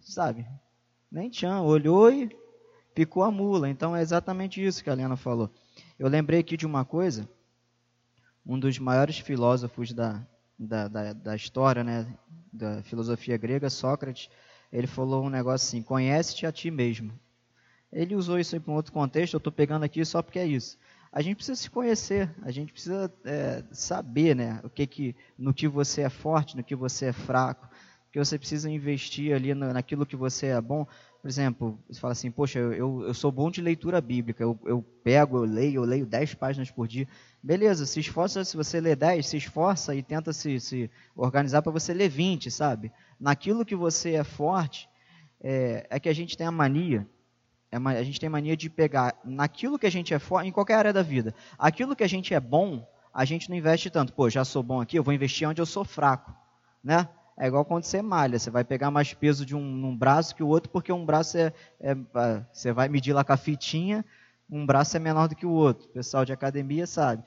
sabe? 0.00 0.46
Nem 1.10 1.30
tinha, 1.30 1.60
olhou 1.60 2.10
e 2.10 2.30
picou 2.94 3.22
a 3.22 3.30
mula. 3.30 3.68
Então 3.68 3.96
é 3.96 4.02
exatamente 4.02 4.64
isso 4.64 4.84
que 4.84 4.90
a 4.90 4.92
Helena 4.92 5.16
falou. 5.16 5.50
Eu 5.98 6.08
lembrei 6.08 6.40
aqui 6.40 6.56
de 6.56 6.66
uma 6.66 6.84
coisa 6.84 7.28
um 8.46 8.58
dos 8.58 8.78
maiores 8.78 9.18
filósofos 9.18 9.92
da, 9.92 10.20
da, 10.58 10.86
da, 10.88 11.12
da, 11.12 11.36
história, 11.36 11.82
né, 11.82 12.06
da 12.52 12.82
filosofia 12.82 13.36
grega, 13.36 13.70
Sócrates, 13.70 14.28
ele 14.74 14.88
falou 14.88 15.24
um 15.24 15.30
negócio 15.30 15.66
assim: 15.68 15.80
conhece-te 15.80 16.44
a 16.44 16.52
ti 16.52 16.68
mesmo. 16.68 17.12
Ele 17.92 18.16
usou 18.16 18.40
isso 18.40 18.60
para 18.60 18.72
um 18.72 18.74
outro 18.74 18.92
contexto, 18.92 19.34
eu 19.34 19.38
estou 19.38 19.52
pegando 19.52 19.84
aqui 19.84 20.04
só 20.04 20.20
porque 20.20 20.40
é 20.40 20.46
isso. 20.46 20.76
A 21.12 21.22
gente 21.22 21.36
precisa 21.36 21.54
se 21.54 21.70
conhecer, 21.70 22.28
a 22.42 22.50
gente 22.50 22.72
precisa 22.72 23.12
é, 23.24 23.62
saber 23.70 24.34
né, 24.34 24.60
o 24.64 24.68
que 24.68 24.84
que, 24.84 25.16
no 25.38 25.54
que 25.54 25.68
você 25.68 26.02
é 26.02 26.10
forte, 26.10 26.56
no 26.56 26.64
que 26.64 26.74
você 26.74 27.06
é 27.06 27.12
fraco, 27.12 27.68
que 28.10 28.18
você 28.18 28.36
precisa 28.36 28.68
investir 28.68 29.32
ali 29.32 29.54
no, 29.54 29.72
naquilo 29.72 30.04
que 30.04 30.16
você 30.16 30.46
é 30.46 30.60
bom. 30.60 30.84
Por 31.24 31.30
exemplo, 31.30 31.82
você 31.88 31.98
fala 31.98 32.12
assim, 32.12 32.30
poxa, 32.30 32.58
eu, 32.58 33.02
eu 33.02 33.14
sou 33.14 33.32
bom 33.32 33.50
de 33.50 33.62
leitura 33.62 33.98
bíblica, 33.98 34.42
eu, 34.42 34.60
eu 34.66 34.82
pego, 35.02 35.38
eu 35.38 35.44
leio, 35.44 35.76
eu 35.76 35.84
leio 35.84 36.04
10 36.04 36.34
páginas 36.34 36.70
por 36.70 36.86
dia. 36.86 37.08
Beleza, 37.42 37.86
se 37.86 37.98
esforça, 37.98 38.44
se 38.44 38.54
você 38.54 38.78
lê 38.78 38.94
10, 38.94 39.26
se 39.26 39.38
esforça 39.38 39.94
e 39.94 40.02
tenta 40.02 40.34
se, 40.34 40.60
se 40.60 40.90
organizar 41.16 41.62
para 41.62 41.72
você 41.72 41.94
ler 41.94 42.10
20, 42.10 42.50
sabe? 42.50 42.92
Naquilo 43.18 43.64
que 43.64 43.74
você 43.74 44.16
é 44.16 44.22
forte, 44.22 44.86
é, 45.40 45.86
é 45.88 45.98
que 45.98 46.10
a 46.10 46.12
gente 46.12 46.36
tem 46.36 46.46
a 46.46 46.50
mania, 46.50 47.08
é 47.72 47.78
a 47.78 48.02
gente 48.02 48.20
tem 48.20 48.28
mania 48.28 48.54
de 48.54 48.68
pegar 48.68 49.18
naquilo 49.24 49.78
que 49.78 49.86
a 49.86 49.90
gente 49.90 50.12
é 50.12 50.18
forte, 50.18 50.46
em 50.46 50.52
qualquer 50.52 50.74
área 50.74 50.92
da 50.92 51.02
vida, 51.02 51.34
aquilo 51.58 51.96
que 51.96 52.04
a 52.04 52.06
gente 52.06 52.34
é 52.34 52.38
bom, 52.38 52.86
a 53.14 53.24
gente 53.24 53.48
não 53.48 53.56
investe 53.56 53.88
tanto. 53.88 54.12
Pô, 54.12 54.28
já 54.28 54.44
sou 54.44 54.62
bom 54.62 54.78
aqui, 54.78 54.98
eu 54.98 55.02
vou 55.02 55.14
investir 55.14 55.48
onde 55.48 55.62
eu 55.62 55.64
sou 55.64 55.86
fraco, 55.86 56.34
né? 56.82 57.08
É 57.36 57.48
igual 57.48 57.64
quando 57.64 57.84
você 57.84 58.00
malha, 58.00 58.38
você 58.38 58.50
vai 58.50 58.62
pegar 58.62 58.90
mais 58.90 59.12
peso 59.12 59.44
de 59.44 59.56
um, 59.56 59.96
braço 59.96 60.34
que 60.34 60.42
o 60.42 60.46
outro, 60.46 60.70
porque 60.70 60.92
um 60.92 61.04
braço 61.04 61.36
é, 61.36 61.52
é, 61.80 61.90
é, 61.90 62.44
Você 62.52 62.72
vai 62.72 62.88
medir 62.88 63.12
lá 63.12 63.24
com 63.24 63.32
a 63.32 63.36
fitinha, 63.36 64.04
um 64.48 64.64
braço 64.64 64.96
é 64.96 65.00
menor 65.00 65.28
do 65.28 65.34
que 65.34 65.44
o 65.44 65.50
outro. 65.50 65.88
O 65.88 65.92
pessoal 65.92 66.24
de 66.24 66.32
academia 66.32 66.86
sabe. 66.86 67.24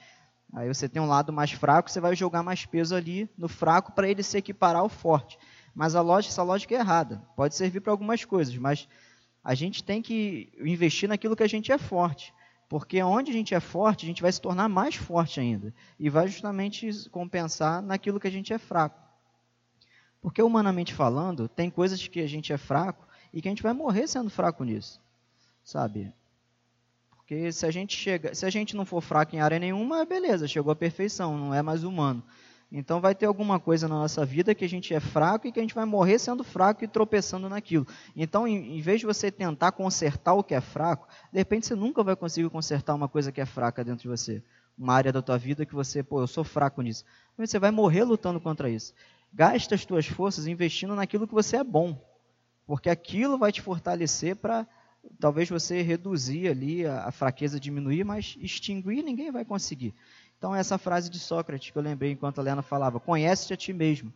Aí 0.54 0.68
você 0.68 0.88
tem 0.88 1.02
um 1.02 1.08
lado 1.08 1.34
mais 1.34 1.52
fraco, 1.52 1.92
você 1.92 2.00
vai 2.00 2.16
jogar 2.16 2.42
mais 2.42 2.66
peso 2.66 2.96
ali 2.96 3.30
no 3.38 3.50
fraco 3.50 3.92
para 3.92 4.08
ele 4.08 4.24
se 4.24 4.38
equiparar 4.38 4.82
ao 4.82 4.88
forte. 4.88 5.38
Mas 5.76 5.94
a 5.94 6.02
lógica, 6.02 6.32
essa 6.32 6.44
lógica 6.44 6.74
é 6.74 6.80
errada. 6.80 7.22
Pode 7.36 7.54
servir 7.56 7.82
para 7.82 7.92
algumas 7.92 8.24
coisas, 8.24 8.56
mas 8.56 8.88
a 9.44 9.54
gente 9.54 9.84
tem 9.84 10.02
que 10.02 10.52
investir 10.60 11.10
naquilo 11.10 11.36
que 11.36 11.44
a 11.44 11.50
gente 11.50 11.72
é 11.72 11.78
forte. 11.78 12.34
Porque 12.70 13.02
onde 13.04 13.32
a 13.32 13.34
gente 13.34 13.54
é 13.54 13.60
forte, 13.60 14.06
a 14.06 14.08
gente 14.08 14.22
vai 14.22 14.32
se 14.32 14.42
tornar 14.42 14.68
mais 14.70 14.96
forte 14.96 15.40
ainda. 15.40 15.74
E 16.00 16.10
vai 16.10 16.28
justamente 16.28 17.10
compensar 17.10 17.82
naquilo 17.82 18.20
que 18.20 18.28
a 18.28 18.32
gente 18.32 18.54
é 18.54 18.58
fraco. 18.58 19.07
Porque, 20.28 20.42
humanamente 20.42 20.94
falando, 20.94 21.48
tem 21.48 21.70
coisas 21.70 22.06
que 22.06 22.20
a 22.20 22.28
gente 22.28 22.52
é 22.52 22.58
fraco 22.58 23.08
e 23.34 23.42
que 23.42 23.48
a 23.48 23.52
gente 23.52 23.64
vai 23.64 23.72
morrer 23.72 24.08
sendo 24.08 24.30
fraco 24.30 24.62
nisso. 24.66 25.00
Sabe? 25.64 26.14
Porque 27.16 27.50
se 27.50 27.66
a 27.66 27.72
gente 27.72 27.96
chega, 27.96 28.36
se 28.36 28.46
a 28.46 28.50
gente 28.50 28.76
não 28.76 28.84
for 28.84 29.00
fraco 29.00 29.34
em 29.34 29.40
área 29.40 29.58
nenhuma, 29.58 30.04
beleza, 30.04 30.46
chegou 30.46 30.70
à 30.70 30.76
perfeição, 30.76 31.38
não 31.38 31.54
é 31.54 31.62
mais 31.62 31.86
humano. 31.86 32.22
Então 32.70 33.00
vai 33.00 33.16
ter 33.16 33.26
alguma 33.26 33.58
coisa 33.58 33.88
na 33.88 33.96
nossa 33.96 34.26
vida 34.26 34.54
que 34.54 34.66
a 34.66 34.68
gente 34.70 34.94
é 34.94 35.00
fraco 35.00 35.48
e 35.48 35.52
que 35.54 35.60
a 35.60 35.64
gente 35.64 35.74
vai 35.74 35.86
morrer 35.86 36.20
sendo 36.20 36.44
fraco 36.44 36.84
e 36.84 36.90
tropeçando 36.90 37.48
naquilo. 37.48 37.88
Então, 38.14 38.46
em, 38.46 38.78
em, 38.78 38.82
vez 38.82 39.00
de 39.00 39.06
você 39.06 39.32
tentar 39.32 39.72
consertar 39.72 40.34
o 40.34 40.44
que 40.44 40.54
é 40.54 40.60
fraco, 40.60 41.08
de 41.32 41.40
repente 41.40 41.68
você 41.68 41.76
nunca 41.76 42.04
vai 42.04 42.18
conseguir 42.18 42.50
consertar 42.50 42.96
uma 42.96 43.08
coisa 43.08 43.32
que 43.32 43.40
é 43.40 43.46
fraca 43.46 43.82
dentro 43.82 44.02
de 44.02 44.10
você. 44.10 44.44
Uma 44.78 44.94
área 44.94 45.14
da 45.14 45.22
tua 45.22 45.38
vida 45.38 45.66
que 45.66 45.74
você, 45.74 46.04
pô, 46.04 46.20
eu 46.20 46.28
sou 46.28 46.44
fraco 46.44 46.82
nisso. 46.82 47.06
Mas 47.38 47.50
você 47.50 47.58
vai 47.58 47.72
morrer 47.72 48.04
lutando 48.04 48.42
contra 48.42 48.70
isso. 48.70 48.94
Gasta 49.34 49.76
as 49.76 49.86
tuas 49.86 50.06
forças 50.08 50.48
investindo 50.48 50.96
naquilo 50.96 51.28
que 51.28 51.34
você 51.34 51.58
é 51.58 51.64
bom, 51.64 52.02
porque 52.66 52.90
aquilo 52.90 53.38
vai 53.38 53.52
te 53.52 53.62
fortalecer 53.62 54.36
para 54.36 54.68
talvez 55.20 55.50
você 55.50 55.82
reduzir 55.82 56.48
ali 56.48 56.86
a, 56.86 57.06
a, 57.06 57.12
fraqueza, 57.12 57.60
diminuir, 57.60 58.04
mas 58.04 58.36
extinguir 58.40 59.04
ninguém 59.04 59.32
vai 59.32 59.46
conseguir. 59.46 59.94
Então 60.38 60.54
essa 60.54 60.78
frase 60.78 61.10
de 61.10 61.20
Sócrates 61.20 61.72
que 61.72 61.78
eu 61.78 61.82
lembrei 61.82 62.12
enquanto 62.12 62.40
a 62.40 62.42
Helena 62.42 62.62
falava, 62.62 63.00
conhece-te 63.00 63.54
a 63.54 63.58
ti 63.58 63.74
mesmo. 63.74 64.14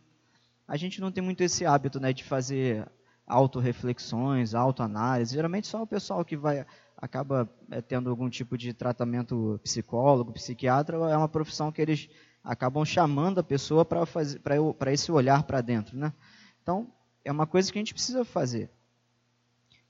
A 0.66 0.76
gente 0.76 1.00
não 1.00 1.10
tem 1.10 1.22
muito 1.22 1.42
esse 1.42 1.64
hábito 1.64 1.98
né, 2.00 2.12
de 2.12 2.24
fazer 2.24 2.86
autorreflexões, 3.26 4.54
autoanálise. 4.54 5.34
Geralmente 5.34 5.66
só 5.66 5.82
o 5.82 5.86
pessoal 5.86 6.24
que 6.24 6.36
vai 6.36 6.64
acaba 6.96 7.50
é, 7.68 7.80
tendo 7.80 8.08
algum 8.08 8.30
tipo 8.30 8.56
de 8.56 8.72
tratamento 8.72 9.60
psicólogo, 9.64 10.32
psiquiatra, 10.32 10.96
é 10.96 11.16
uma 11.16 11.28
profissão 11.28 11.72
que 11.72 11.82
eles 11.82 12.08
acabam 12.42 12.84
chamando 12.84 13.38
a 13.38 13.44
pessoa 13.44 13.84
para 13.84 14.92
esse 14.92 15.12
olhar 15.12 15.42
para 15.44 15.60
dentro. 15.60 15.96
Né? 15.96 16.12
Então, 16.62 16.92
é 17.24 17.30
uma 17.30 17.46
coisa 17.46 17.72
que 17.72 17.78
a 17.78 17.80
gente 17.80 17.94
precisa 17.94 18.24
fazer. 18.24 18.70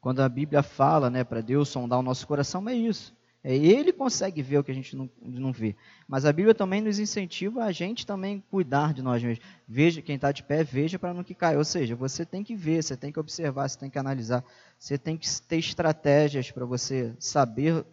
Quando 0.01 0.21
a 0.21 0.29
Bíblia 0.29 0.63
fala 0.63 1.09
né, 1.09 1.23
para 1.25 1.41
Deus 1.41 1.69
sondar 1.69 1.99
o 1.99 2.03
nosso 2.03 2.27
coração, 2.27 2.69
é 2.69 2.75
isso. 2.75 3.15
É, 3.45 3.57
ele 3.57 3.93
consegue 3.93 4.41
ver 4.41 4.59
o 4.59 4.65
que 4.65 4.71
a 4.71 4.75
gente 4.75 4.95
não, 4.95 5.11
não 5.21 5.53
vê. 5.53 5.75
Mas 6.07 6.25
a 6.25 6.33
Bíblia 6.33 6.55
também 6.55 6.81
nos 6.81 7.01
incentiva 7.01 7.65
a 7.65 7.73
gente 7.73 8.07
também 8.07 8.43
cuidar 8.51 8.95
de 8.95 9.03
nós 9.03 9.23
mesmos. 9.23 9.45
Veja, 9.67 10.01
quem 10.01 10.15
está 10.15 10.31
de 10.31 10.45
pé, 10.45 10.63
veja 10.63 10.99
para 10.99 11.13
não 11.13 11.25
que 11.25 11.35
caia. 11.35 11.59
Ou 11.59 11.65
seja, 11.65 11.97
você 11.97 12.25
tem 12.25 12.45
que 12.45 12.55
ver, 12.55 12.83
você 12.83 12.97
tem 12.97 13.11
que 13.11 13.19
observar, 13.19 13.69
você 13.69 13.79
tem 13.79 13.91
que 13.91 13.99
analisar, 13.99 14.45
você 14.79 14.97
tem 14.97 15.17
que 15.17 15.29
ter 15.43 15.57
estratégias 15.57 16.53
para 16.53 16.65
você 16.65 17.15
saber 17.19 17.85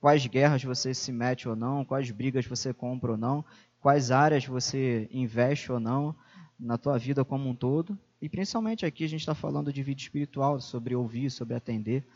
quais 0.00 0.24
guerras 0.26 0.62
você 0.62 0.94
se 0.94 1.10
mete 1.10 1.48
ou 1.48 1.56
não, 1.56 1.84
quais 1.84 2.10
brigas 2.10 2.46
você 2.46 2.72
compra 2.72 3.12
ou 3.12 3.16
não, 3.16 3.44
quais 3.82 4.12
áreas 4.12 4.46
você 4.46 5.08
investe 5.12 5.72
ou 5.72 5.80
não 5.80 6.14
na 6.58 6.78
tua 6.78 6.96
vida 6.96 7.24
como 7.24 7.50
um 7.50 7.54
todo. 7.54 7.98
E 8.20 8.28
principalmente 8.28 8.86
aqui 8.86 9.04
a 9.04 9.08
gente 9.08 9.20
está 9.20 9.34
falando 9.34 9.72
de 9.72 9.82
vida 9.82 10.00
espiritual, 10.00 10.60
sobre 10.60 10.94
ouvir, 10.94 11.28
sobre 11.28 11.56
atender. 11.56 12.06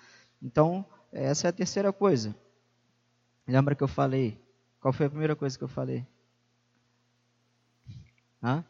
Então, 0.40 0.86
essa 1.12 1.48
é 1.48 1.50
a 1.50 1.52
terceira 1.52 1.92
coisa. 1.92 2.34
Lembra 3.46 3.74
que 3.74 3.82
eu 3.82 3.88
falei? 3.88 4.40
Qual 4.80 4.92
foi 4.92 5.06
a 5.06 5.10
primeira 5.10 5.34
coisa 5.34 5.58
que 5.58 5.64
eu 5.64 5.68
falei? 5.68 6.06
Hã? 8.40 8.64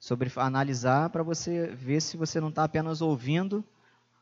Sobre 0.00 0.32
analisar 0.36 1.10
para 1.10 1.22
você 1.22 1.68
ver 1.68 2.02
se 2.02 2.16
você 2.16 2.40
não 2.40 2.48
está 2.48 2.64
apenas 2.64 3.00
ouvindo, 3.00 3.64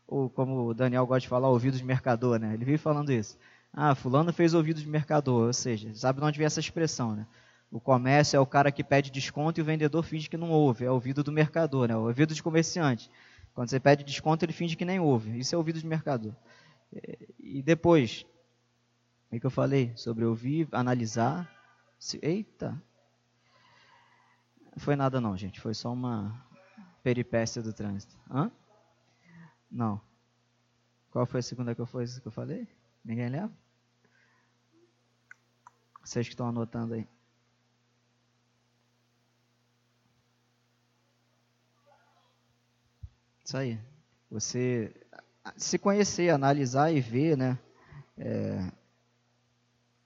ou 0.07 0.29
como 0.29 0.67
o 0.69 0.75
Daniel 0.75 1.07
gosta 1.07 1.21
de 1.21 1.29
falar, 1.29 1.49
ouvidos 1.49 1.79
de 1.79 1.87
mercador, 1.87 2.39
né? 2.39 2.53
Ele 2.53 2.65
vive 2.65 2.79
falando 2.79 3.11
isso. 3.11 3.39
Ah, 3.79 3.95
fulano 3.95 4.33
fez 4.33 4.55
ouvidos 4.55 4.83
de 4.83 4.89
mercador, 4.89 5.49
ou 5.49 5.53
seja, 5.53 5.95
sabe 5.95 6.19
de 6.19 6.25
onde 6.25 6.39
vem 6.39 6.47
essa 6.47 6.61
expressão, 6.61 7.15
né? 7.15 7.27
O 7.71 7.79
comércio 7.79 8.35
é 8.35 8.41
o 8.41 8.47
cara 8.47 8.73
que 8.73 8.83
pede 8.83 9.11
desconto 9.11 9.61
e 9.61 9.63
o 9.63 9.65
vendedor 9.67 10.03
finge 10.03 10.31
que 10.31 10.37
não 10.39 10.51
ouve. 10.51 10.87
É 10.87 10.91
ouvido 10.91 11.23
do 11.23 11.31
mercador, 11.31 11.87
né? 11.87 11.95
o 11.95 12.07
ouvido 12.07 12.35
de 12.35 12.43
comerciante. 12.43 13.11
Quando 13.53 13.69
você 13.69 13.79
pede 13.79 14.03
desconto, 14.03 14.47
ele 14.47 14.55
finge 14.55 14.77
que 14.77 14.85
nem 14.85 14.99
ouve. 14.99 15.39
Isso 15.39 15.55
é 15.55 15.59
ouvido 15.59 15.79
de 15.79 15.87
mercador. 15.87 16.33
E 17.39 17.61
depois, 17.61 18.25
o 19.31 19.39
que 19.39 19.45
eu 19.45 19.51
falei? 19.51 19.93
Sobre 19.95 20.25
ouvir, 20.25 20.69
analisar. 20.73 21.51
Eita! 22.23 22.71
Não 24.75 24.79
foi 24.79 24.97
nada 24.97 25.21
não, 25.21 25.37
gente. 25.37 25.61
Foi 25.61 25.75
só 25.75 25.93
uma 25.93 26.35
peripécia 27.03 27.61
do 27.61 27.75
trânsito. 27.75 28.17
Hã? 28.31 28.51
Não. 29.71 30.01
Qual 31.11 31.27
foi 31.27 31.41
a 31.41 31.43
segunda 31.43 31.75
que 31.75 31.81
eu, 31.81 31.87
foi, 31.87 32.07
que 32.07 32.27
eu 32.27 32.33
falei? 32.33 32.67
Ninguém 33.05 33.29
lembra? 33.29 33.66
Vocês 36.07 36.29
que 36.29 36.35
estão 36.35 36.47
anotando 36.47 36.95
aí. 36.95 37.05
Isso 43.45 43.57
aí. 43.57 43.81
Você 44.31 44.95
se 45.57 45.79
conhecer, 45.79 46.31
analisar 46.31 46.93
e 46.93 47.01
ver, 47.01 47.37
né? 47.37 47.59
É, 48.17 48.71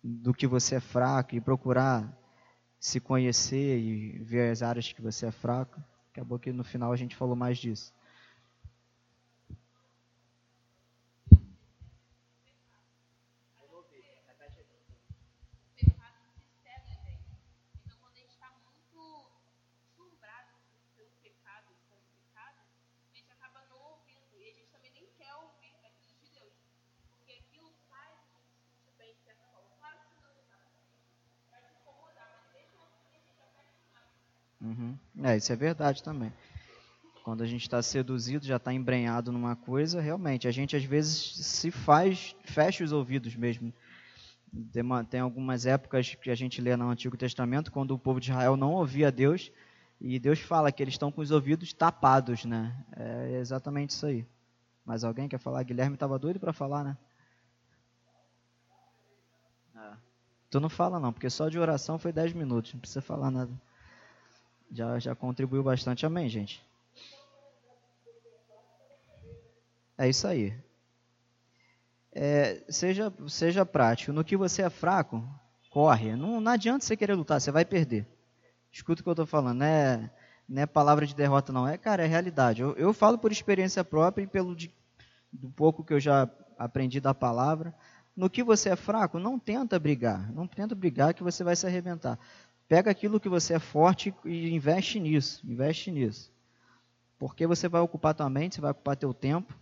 do 0.02 0.32
que 0.32 0.46
você 0.46 0.76
é 0.76 0.80
fraco 0.80 1.34
e 1.34 1.40
procurar 1.40 2.10
se 2.78 2.98
conhecer 2.98 3.78
e 3.78 4.18
ver 4.20 4.50
as 4.50 4.62
áreas 4.62 4.90
que 4.90 5.02
você 5.02 5.26
é 5.26 5.30
fraco. 5.30 5.84
Acabou 6.12 6.38
que 6.38 6.50
no 6.50 6.64
final 6.64 6.92
a 6.92 6.96
gente 6.96 7.14
falou 7.14 7.36
mais 7.36 7.58
disso. 7.58 7.92
Uhum. 34.60 34.96
É, 35.24 35.29
isso 35.40 35.52
é 35.52 35.56
verdade 35.56 36.02
também. 36.02 36.32
Quando 37.22 37.42
a 37.42 37.46
gente 37.46 37.62
está 37.62 37.82
seduzido, 37.82 38.46
já 38.46 38.56
está 38.56 38.72
embrenhado 38.72 39.30
numa 39.30 39.54
coisa, 39.54 40.00
realmente, 40.00 40.48
a 40.48 40.50
gente 40.50 40.74
às 40.74 40.84
vezes 40.84 41.46
se 41.46 41.70
faz, 41.70 42.34
fecha 42.44 42.82
os 42.82 42.92
ouvidos 42.92 43.36
mesmo. 43.36 43.72
Tem 45.10 45.20
algumas 45.20 45.66
épocas 45.66 46.14
que 46.14 46.30
a 46.30 46.34
gente 46.34 46.60
lê 46.60 46.74
no 46.76 46.88
Antigo 46.88 47.16
Testamento, 47.16 47.70
quando 47.70 47.92
o 47.92 47.98
povo 47.98 48.18
de 48.20 48.30
Israel 48.30 48.56
não 48.56 48.72
ouvia 48.72 49.12
Deus, 49.12 49.52
e 50.00 50.18
Deus 50.18 50.40
fala 50.40 50.72
que 50.72 50.82
eles 50.82 50.94
estão 50.94 51.12
com 51.12 51.20
os 51.20 51.30
ouvidos 51.30 51.72
tapados, 51.72 52.44
né? 52.44 52.74
É 52.96 53.38
exatamente 53.38 53.90
isso 53.90 54.06
aí. 54.06 54.26
Mas 54.84 55.04
alguém 55.04 55.28
quer 55.28 55.38
falar? 55.38 55.62
Guilherme 55.62 55.94
estava 55.94 56.18
doido 56.18 56.40
para 56.40 56.54
falar, 56.54 56.82
né? 56.82 56.96
É. 59.76 59.92
Tu 60.50 60.58
não 60.58 60.70
fala 60.70 60.98
não, 60.98 61.12
porque 61.12 61.28
só 61.28 61.48
de 61.48 61.58
oração 61.58 61.98
foi 61.98 62.12
10 62.12 62.32
minutos, 62.32 62.72
não 62.72 62.80
precisa 62.80 63.02
falar 63.02 63.30
nada 63.30 63.52
já, 64.70 64.98
já 64.98 65.14
contribuiu 65.14 65.62
bastante. 65.62 66.06
Amém, 66.06 66.28
gente? 66.28 66.62
É 69.98 70.08
isso 70.08 70.26
aí. 70.26 70.54
É, 72.12 72.62
seja, 72.68 73.12
seja 73.28 73.66
prático. 73.66 74.12
No 74.12 74.24
que 74.24 74.36
você 74.36 74.62
é 74.62 74.70
fraco, 74.70 75.22
corre. 75.70 76.16
Não, 76.16 76.40
não 76.40 76.52
adianta 76.52 76.84
você 76.84 76.96
querer 76.96 77.14
lutar, 77.14 77.40
você 77.40 77.50
vai 77.50 77.64
perder. 77.64 78.06
Escuta 78.72 79.00
o 79.00 79.04
que 79.04 79.08
eu 79.08 79.12
estou 79.12 79.26
falando. 79.26 79.58
Não 79.58 79.66
é, 79.66 80.10
não 80.48 80.62
é 80.62 80.66
palavra 80.66 81.06
de 81.06 81.14
derrota, 81.14 81.52
não. 81.52 81.66
É, 81.66 81.76
cara, 81.76 82.04
é 82.04 82.06
realidade. 82.06 82.62
Eu, 82.62 82.74
eu 82.76 82.92
falo 82.92 83.18
por 83.18 83.30
experiência 83.32 83.84
própria 83.84 84.24
e 84.24 84.26
pelo 84.26 84.54
de, 84.54 84.72
do 85.32 85.50
pouco 85.50 85.84
que 85.84 85.92
eu 85.92 86.00
já 86.00 86.28
aprendi 86.58 87.00
da 87.00 87.14
palavra. 87.14 87.74
No 88.16 88.28
que 88.28 88.42
você 88.42 88.70
é 88.70 88.76
fraco, 88.76 89.18
não 89.18 89.38
tenta 89.38 89.78
brigar. 89.78 90.32
Não 90.32 90.46
tenta 90.46 90.74
brigar 90.74 91.14
que 91.14 91.22
você 91.22 91.44
vai 91.44 91.56
se 91.56 91.66
arrebentar. 91.66 92.18
Pega 92.70 92.88
aquilo 92.88 93.18
que 93.18 93.28
você 93.28 93.54
é 93.54 93.58
forte 93.58 94.14
e 94.24 94.54
investe 94.54 95.00
nisso, 95.00 95.44
investe 95.44 95.90
nisso. 95.90 96.30
Porque 97.18 97.44
você 97.44 97.68
vai 97.68 97.80
ocupar 97.80 98.14
tua 98.14 98.30
mente, 98.30 98.54
você 98.54 98.60
vai 98.60 98.70
ocupar 98.70 98.94
teu 98.94 99.12
tempo. 99.12 99.52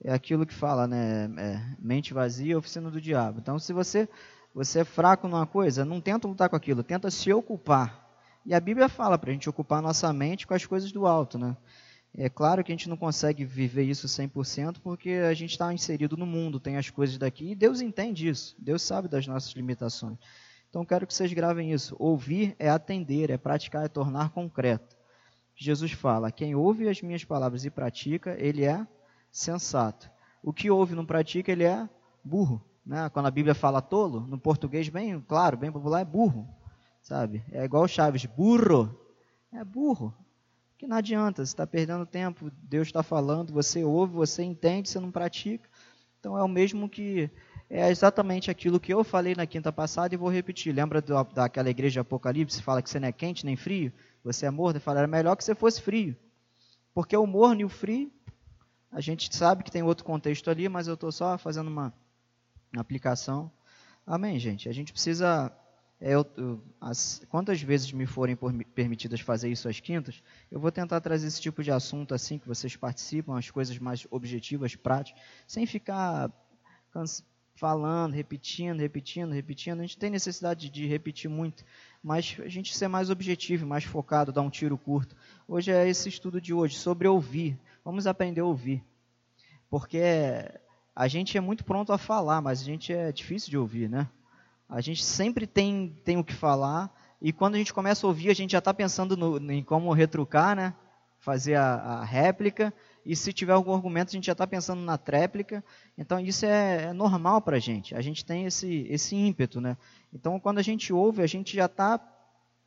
É 0.00 0.12
aquilo 0.12 0.46
que 0.46 0.54
fala, 0.54 0.86
né? 0.86 1.24
É, 1.36 1.76
mente 1.80 2.14
vazia, 2.14 2.56
oficina 2.56 2.92
do 2.92 3.00
diabo. 3.00 3.40
Então, 3.40 3.58
se 3.58 3.72
você 3.72 4.08
você 4.54 4.82
é 4.82 4.84
fraco 4.84 5.26
numa 5.26 5.48
coisa, 5.48 5.84
não 5.84 6.00
tenta 6.00 6.28
lutar 6.28 6.48
com 6.48 6.54
aquilo, 6.54 6.84
tenta 6.84 7.10
se 7.10 7.32
ocupar. 7.32 8.08
E 8.46 8.54
a 8.54 8.60
Bíblia 8.60 8.88
fala 8.88 9.18
para 9.18 9.30
a 9.30 9.32
gente 9.32 9.50
ocupar 9.50 9.82
nossa 9.82 10.12
mente 10.12 10.46
com 10.46 10.54
as 10.54 10.64
coisas 10.64 10.92
do 10.92 11.08
alto, 11.08 11.36
né? 11.36 11.56
É 12.16 12.28
claro 12.28 12.62
que 12.62 12.70
a 12.70 12.74
gente 12.76 12.88
não 12.88 12.96
consegue 12.96 13.44
viver 13.44 13.82
isso 13.82 14.06
100% 14.06 14.76
porque 14.80 15.10
a 15.28 15.34
gente 15.34 15.50
está 15.50 15.74
inserido 15.74 16.16
no 16.16 16.24
mundo, 16.24 16.60
tem 16.60 16.76
as 16.76 16.88
coisas 16.88 17.18
daqui, 17.18 17.50
e 17.50 17.54
Deus 17.56 17.80
entende 17.80 18.28
isso, 18.28 18.54
Deus 18.56 18.80
sabe 18.80 19.08
das 19.08 19.26
nossas 19.26 19.50
limitações. 19.54 20.16
Então 20.74 20.84
quero 20.84 21.06
que 21.06 21.14
vocês 21.14 21.32
gravem 21.32 21.70
isso. 21.70 21.94
Ouvir 22.00 22.56
é 22.58 22.68
atender, 22.68 23.30
é 23.30 23.38
praticar, 23.38 23.84
é 23.84 23.88
tornar 23.88 24.30
concreto. 24.30 24.96
Jesus 25.54 25.92
fala: 25.92 26.32
quem 26.32 26.56
ouve 26.56 26.88
as 26.88 27.00
minhas 27.00 27.22
palavras 27.22 27.64
e 27.64 27.70
pratica, 27.70 28.34
ele 28.40 28.64
é 28.64 28.84
sensato. 29.30 30.10
O 30.42 30.52
que 30.52 30.72
ouve 30.72 30.92
e 30.92 30.96
não 30.96 31.06
pratica, 31.06 31.52
ele 31.52 31.62
é 31.62 31.88
burro. 32.24 32.60
Né? 32.84 33.08
Quando 33.10 33.26
a 33.26 33.30
Bíblia 33.30 33.54
fala 33.54 33.80
tolo, 33.80 34.26
no 34.26 34.36
português 34.36 34.88
bem 34.88 35.20
claro, 35.20 35.56
bem 35.56 35.70
popular, 35.70 36.00
é 36.00 36.04
burro. 36.04 36.44
Sabe? 37.00 37.44
É 37.52 37.64
igual 37.64 37.86
Chaves, 37.86 38.26
burro. 38.26 38.98
É 39.52 39.62
burro. 39.62 40.12
Que 40.76 40.88
não 40.88 40.96
adianta, 40.96 41.46
você 41.46 41.52
está 41.52 41.64
perdendo 41.64 42.04
tempo, 42.04 42.50
Deus 42.64 42.88
está 42.88 43.04
falando, 43.04 43.52
você 43.52 43.84
ouve, 43.84 44.14
você 44.14 44.42
entende, 44.42 44.88
você 44.88 44.98
não 44.98 45.12
pratica. 45.12 45.68
Então 46.18 46.36
é 46.36 46.42
o 46.42 46.48
mesmo 46.48 46.88
que 46.88 47.30
é 47.76 47.90
exatamente 47.90 48.52
aquilo 48.52 48.78
que 48.78 48.94
eu 48.94 49.02
falei 49.02 49.34
na 49.34 49.46
quinta 49.46 49.72
passada 49.72 50.14
e 50.14 50.16
vou 50.16 50.30
repetir. 50.30 50.72
Lembra 50.72 51.02
do, 51.02 51.24
daquela 51.24 51.68
igreja 51.68 51.94
de 51.94 51.98
Apocalipse? 51.98 52.62
Fala 52.62 52.80
que 52.80 52.88
você 52.88 53.00
não 53.00 53.08
é 53.08 53.12
quente 53.12 53.44
nem 53.44 53.56
frio, 53.56 53.92
você 54.22 54.46
é 54.46 54.50
morno. 54.50 54.78
Fala, 54.78 55.00
era 55.00 55.08
melhor 55.08 55.34
que 55.34 55.42
você 55.42 55.56
fosse 55.56 55.82
frio. 55.82 56.16
Porque 56.94 57.16
o 57.16 57.26
morno 57.26 57.62
e 57.62 57.64
o 57.64 57.68
frio, 57.68 58.12
a 58.92 59.00
gente 59.00 59.34
sabe 59.34 59.64
que 59.64 59.72
tem 59.72 59.82
outro 59.82 60.04
contexto 60.04 60.48
ali, 60.48 60.68
mas 60.68 60.86
eu 60.86 60.94
estou 60.94 61.10
só 61.10 61.36
fazendo 61.36 61.66
uma, 61.66 61.92
uma, 62.72 62.80
aplicação. 62.80 63.50
Amém, 64.06 64.38
gente? 64.38 64.68
A 64.68 64.72
gente 64.72 64.92
precisa. 64.92 65.50
É, 66.00 66.14
eu, 66.14 66.24
eu, 66.36 66.62
as, 66.80 67.22
quantas 67.28 67.60
vezes 67.60 67.90
me 67.90 68.06
forem 68.06 68.36
por, 68.36 68.54
permitidas 68.66 69.18
fazer 69.18 69.50
isso 69.50 69.68
às 69.68 69.80
quintas, 69.80 70.22
eu 70.48 70.60
vou 70.60 70.70
tentar 70.70 71.00
trazer 71.00 71.26
esse 71.26 71.40
tipo 71.40 71.60
de 71.60 71.72
assunto 71.72 72.14
assim, 72.14 72.38
que 72.38 72.46
vocês 72.46 72.76
participam, 72.76 73.36
as 73.36 73.50
coisas 73.50 73.76
mais 73.80 74.06
objetivas, 74.12 74.76
práticas, 74.76 75.20
sem 75.44 75.66
ficar 75.66 76.30
falando, 77.54 78.14
repetindo, 78.14 78.80
repetindo, 78.80 79.32
repetindo. 79.32 79.78
A 79.78 79.82
gente 79.82 79.98
tem 79.98 80.10
necessidade 80.10 80.68
de 80.68 80.86
repetir 80.86 81.30
muito, 81.30 81.64
mas 82.02 82.36
a 82.40 82.48
gente 82.48 82.76
ser 82.76 82.88
mais 82.88 83.10
objetivo, 83.10 83.66
mais 83.66 83.84
focado, 83.84 84.32
dar 84.32 84.42
um 84.42 84.50
tiro 84.50 84.76
curto. 84.76 85.16
Hoje 85.46 85.70
é 85.70 85.88
esse 85.88 86.08
estudo 86.08 86.40
de 86.40 86.52
hoje 86.52 86.76
sobre 86.76 87.06
ouvir. 87.08 87.58
Vamos 87.84 88.06
aprender 88.06 88.40
a 88.40 88.44
ouvir. 88.44 88.82
Porque 89.70 90.00
a 90.94 91.08
gente 91.08 91.36
é 91.36 91.40
muito 91.40 91.64
pronto 91.64 91.92
a 91.92 91.98
falar, 91.98 92.40
mas 92.40 92.60
a 92.60 92.64
gente 92.64 92.92
é 92.92 93.10
difícil 93.10 93.50
de 93.50 93.58
ouvir, 93.58 93.88
né? 93.88 94.08
A 94.68 94.80
gente 94.80 95.04
sempre 95.04 95.46
tem, 95.46 95.96
tem 96.04 96.16
o 96.16 96.24
que 96.24 96.32
falar, 96.32 96.92
e 97.20 97.32
quando 97.32 97.54
a 97.54 97.58
gente 97.58 97.72
começa 97.72 98.06
a 98.06 98.08
ouvir, 98.08 98.30
a 98.30 98.34
gente 98.34 98.52
já 98.52 98.58
está 98.58 98.74
pensando 98.74 99.16
no, 99.16 99.50
em 99.50 99.62
como 99.62 99.92
retrucar, 99.92 100.54
né? 100.54 100.74
Fazer 101.24 101.54
a, 101.54 101.74
a 101.74 102.04
réplica, 102.04 102.70
e 103.02 103.16
se 103.16 103.32
tiver 103.32 103.54
algum 103.54 103.74
argumento, 103.74 104.10
a 104.10 104.12
gente 104.12 104.26
já 104.26 104.32
está 104.32 104.46
pensando 104.46 104.82
na 104.82 104.98
tréplica. 104.98 105.64
Então, 105.96 106.20
isso 106.20 106.44
é, 106.44 106.84
é 106.84 106.92
normal 106.92 107.40
para 107.40 107.56
a 107.56 107.60
gente. 107.60 107.94
A 107.94 108.02
gente 108.02 108.22
tem 108.22 108.44
esse, 108.44 108.86
esse 108.90 109.16
ímpeto. 109.16 109.58
Né? 109.58 109.76
Então, 110.12 110.38
quando 110.38 110.58
a 110.58 110.62
gente 110.62 110.92
ouve, 110.92 111.22
a 111.22 111.26
gente 111.26 111.56
já 111.56 111.64
está 111.64 111.98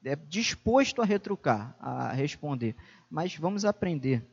é, 0.03 0.15
disposto 0.15 1.03
a 1.03 1.05
retrucar, 1.05 1.75
a 1.79 2.13
responder. 2.13 2.75
Mas 3.09 3.35
vamos 3.35 3.63
aprender 3.63 4.25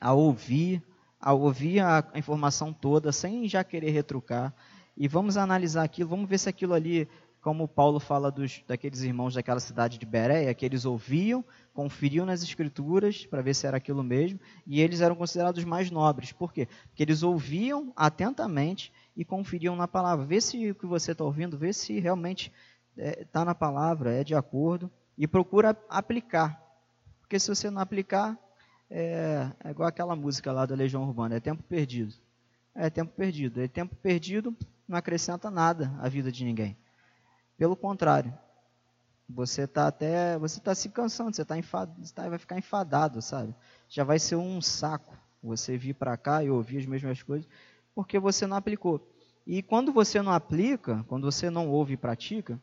a 0.00 0.14
ouvir, 0.14 0.82
a 1.20 1.34
ouvir 1.34 1.80
a 1.80 2.02
informação 2.14 2.72
toda, 2.72 3.12
sem 3.12 3.46
já 3.46 3.62
querer 3.62 3.90
retrucar. 3.90 4.54
E 4.96 5.06
vamos 5.06 5.36
analisar 5.36 5.82
aquilo, 5.82 6.08
vamos 6.08 6.28
ver 6.28 6.38
se 6.38 6.48
aquilo 6.48 6.72
ali 6.72 7.06
como 7.44 7.68
Paulo 7.68 8.00
fala 8.00 8.32
dos, 8.32 8.64
daqueles 8.66 9.02
irmãos 9.02 9.34
daquela 9.34 9.60
cidade 9.60 9.98
de 9.98 10.06
Bereia, 10.06 10.54
que 10.54 10.64
eles 10.64 10.86
ouviam, 10.86 11.44
conferiam 11.74 12.24
nas 12.24 12.42
escrituras 12.42 13.26
para 13.26 13.42
ver 13.42 13.52
se 13.52 13.66
era 13.66 13.76
aquilo 13.76 14.02
mesmo, 14.02 14.40
e 14.66 14.80
eles 14.80 15.02
eram 15.02 15.14
considerados 15.14 15.62
mais 15.62 15.90
nobres. 15.90 16.32
Por 16.32 16.54
quê? 16.54 16.66
Porque 16.88 17.02
eles 17.02 17.22
ouviam 17.22 17.92
atentamente 17.94 18.90
e 19.14 19.26
conferiam 19.26 19.76
na 19.76 19.86
palavra. 19.86 20.24
Vê 20.24 20.40
se 20.40 20.70
o 20.70 20.74
que 20.74 20.86
você 20.86 21.12
está 21.12 21.22
ouvindo, 21.22 21.58
vê 21.58 21.70
se 21.74 22.00
realmente 22.00 22.50
está 22.96 23.20
é, 23.20 23.24
tá 23.26 23.44
na 23.44 23.54
palavra, 23.54 24.14
é 24.14 24.24
de 24.24 24.34
acordo, 24.34 24.90
e 25.18 25.28
procura 25.28 25.76
aplicar. 25.90 26.58
Porque 27.20 27.38
se 27.38 27.54
você 27.54 27.68
não 27.68 27.82
aplicar, 27.82 28.38
é, 28.88 29.50
é 29.62 29.70
igual 29.70 29.86
aquela 29.86 30.16
música 30.16 30.50
lá 30.50 30.64
da 30.64 30.74
Legião 30.74 31.02
Urbana, 31.02 31.36
é 31.36 31.40
tempo 31.40 31.62
perdido. 31.62 32.14
É 32.74 32.88
tempo 32.88 33.12
perdido. 33.14 33.60
É 33.60 33.68
tempo 33.68 33.94
perdido, 33.96 34.56
não 34.88 34.96
acrescenta 34.96 35.50
nada 35.50 35.94
à 36.00 36.08
vida 36.08 36.32
de 36.32 36.42
ninguém. 36.42 36.74
Pelo 37.56 37.76
contrário, 37.76 38.32
você 39.28 39.62
está 39.62 39.86
até, 39.86 40.36
você 40.38 40.58
está 40.58 40.74
se 40.74 40.88
cansando, 40.88 41.34
você 41.34 41.42
está 41.42 41.56
enfadado, 41.56 42.12
tá, 42.12 42.28
vai 42.28 42.38
ficar 42.38 42.58
enfadado, 42.58 43.22
sabe? 43.22 43.54
Já 43.88 44.04
vai 44.04 44.18
ser 44.18 44.36
um 44.36 44.60
saco 44.60 45.16
você 45.42 45.76
vir 45.76 45.94
para 45.94 46.16
cá 46.16 46.42
e 46.42 46.50
ouvir 46.50 46.78
as 46.78 46.86
mesmas 46.86 47.22
coisas, 47.22 47.48
porque 47.94 48.18
você 48.18 48.46
não 48.46 48.56
aplicou. 48.56 49.08
E 49.46 49.62
quando 49.62 49.92
você 49.92 50.20
não 50.22 50.32
aplica, 50.32 51.04
quando 51.06 51.30
você 51.30 51.50
não 51.50 51.68
ouve 51.68 51.94
e 51.94 51.96
pratica, 51.98 52.60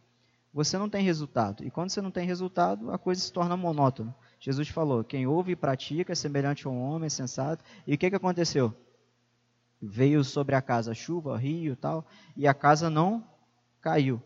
você 0.54 0.78
não 0.78 0.90
tem 0.90 1.04
resultado. 1.04 1.64
E 1.64 1.72
quando 1.72 1.90
você 1.90 2.02
não 2.02 2.12
tem 2.12 2.26
resultado, 2.26 2.92
a 2.92 2.98
coisa 2.98 3.22
se 3.22 3.32
torna 3.32 3.56
monótona. 3.56 4.14
Jesus 4.40 4.68
falou: 4.68 5.04
quem 5.04 5.26
ouve 5.28 5.54
e 5.54 5.56
pratica 5.56 6.12
é 6.12 6.16
semelhante 6.16 6.68
a 6.68 6.70
um 6.70 6.82
homem 6.82 7.10
sensato. 7.10 7.64
E 7.86 7.94
o 7.94 7.98
que, 7.98 8.10
que 8.10 8.16
aconteceu? 8.16 8.74
Veio 9.82 10.24
sobre 10.24 10.56
a 10.56 10.62
casa 10.62 10.94
chuva, 10.94 11.38
rio 11.38 11.74
e 11.74 11.76
tal, 11.76 12.06
e 12.36 12.48
a 12.48 12.54
casa 12.54 12.90
não 12.90 13.24
caiu 13.80 14.22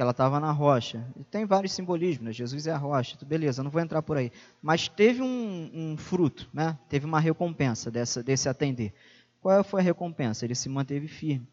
porque 0.00 0.02
ela 0.02 0.10
estava 0.12 0.40
na 0.40 0.50
rocha. 0.50 1.06
E 1.14 1.24
tem 1.24 1.44
vários 1.44 1.72
simbolismos, 1.72 2.24
né? 2.24 2.32
Jesus 2.32 2.66
é 2.66 2.72
a 2.72 2.76
rocha, 2.78 3.18
beleza, 3.22 3.62
não 3.62 3.70
vou 3.70 3.82
entrar 3.82 4.00
por 4.00 4.16
aí. 4.16 4.32
Mas 4.62 4.88
teve 4.88 5.20
um, 5.20 5.70
um 5.74 5.96
fruto, 5.98 6.48
né? 6.54 6.78
teve 6.88 7.04
uma 7.04 7.20
recompensa 7.20 7.90
dessa, 7.90 8.22
desse 8.22 8.48
atender. 8.48 8.94
Qual 9.42 9.62
foi 9.62 9.82
a 9.82 9.84
recompensa? 9.84 10.46
Ele 10.46 10.54
se 10.54 10.70
manteve 10.70 11.06
firme. 11.06 11.46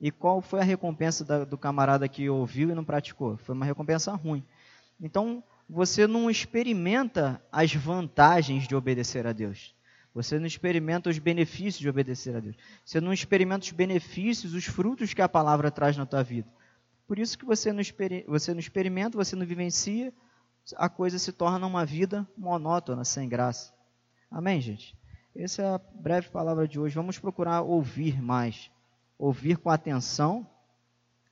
E 0.00 0.10
qual 0.10 0.40
foi 0.40 0.58
a 0.58 0.64
recompensa 0.64 1.24
da, 1.24 1.44
do 1.44 1.56
camarada 1.56 2.08
que 2.08 2.28
ouviu 2.28 2.70
e 2.70 2.74
não 2.74 2.82
praticou? 2.82 3.36
Foi 3.36 3.54
uma 3.54 3.64
recompensa 3.64 4.12
ruim. 4.16 4.42
Então, 5.00 5.40
você 5.68 6.08
não 6.08 6.28
experimenta 6.28 7.40
as 7.52 7.72
vantagens 7.72 8.66
de 8.66 8.74
obedecer 8.74 9.28
a 9.28 9.32
Deus. 9.32 9.76
Você 10.12 10.40
não 10.40 10.46
experimenta 10.46 11.08
os 11.08 11.18
benefícios 11.20 11.78
de 11.78 11.88
obedecer 11.88 12.34
a 12.34 12.40
Deus. 12.40 12.56
Você 12.84 13.00
não 13.00 13.12
experimenta 13.12 13.64
os 13.64 13.70
benefícios, 13.70 14.54
os 14.54 14.64
frutos 14.64 15.14
que 15.14 15.22
a 15.22 15.28
palavra 15.28 15.70
traz 15.70 15.96
na 15.96 16.04
tua 16.04 16.24
vida. 16.24 16.48
Por 17.10 17.18
isso 17.18 17.36
que 17.36 17.44
você 17.44 17.72
não, 17.72 17.82
você 18.28 18.52
não 18.52 18.60
experimenta, 18.60 19.18
você 19.18 19.34
não 19.34 19.44
vivencia, 19.44 20.14
a 20.76 20.88
coisa 20.88 21.18
se 21.18 21.32
torna 21.32 21.66
uma 21.66 21.84
vida 21.84 22.24
monótona, 22.38 23.04
sem 23.04 23.28
graça. 23.28 23.74
Amém, 24.30 24.60
gente? 24.60 24.96
Essa 25.34 25.62
é 25.62 25.74
a 25.74 25.80
breve 25.92 26.28
palavra 26.28 26.68
de 26.68 26.78
hoje. 26.78 26.94
Vamos 26.94 27.18
procurar 27.18 27.62
ouvir 27.62 28.22
mais. 28.22 28.70
Ouvir 29.18 29.58
com 29.58 29.70
atenção, 29.70 30.48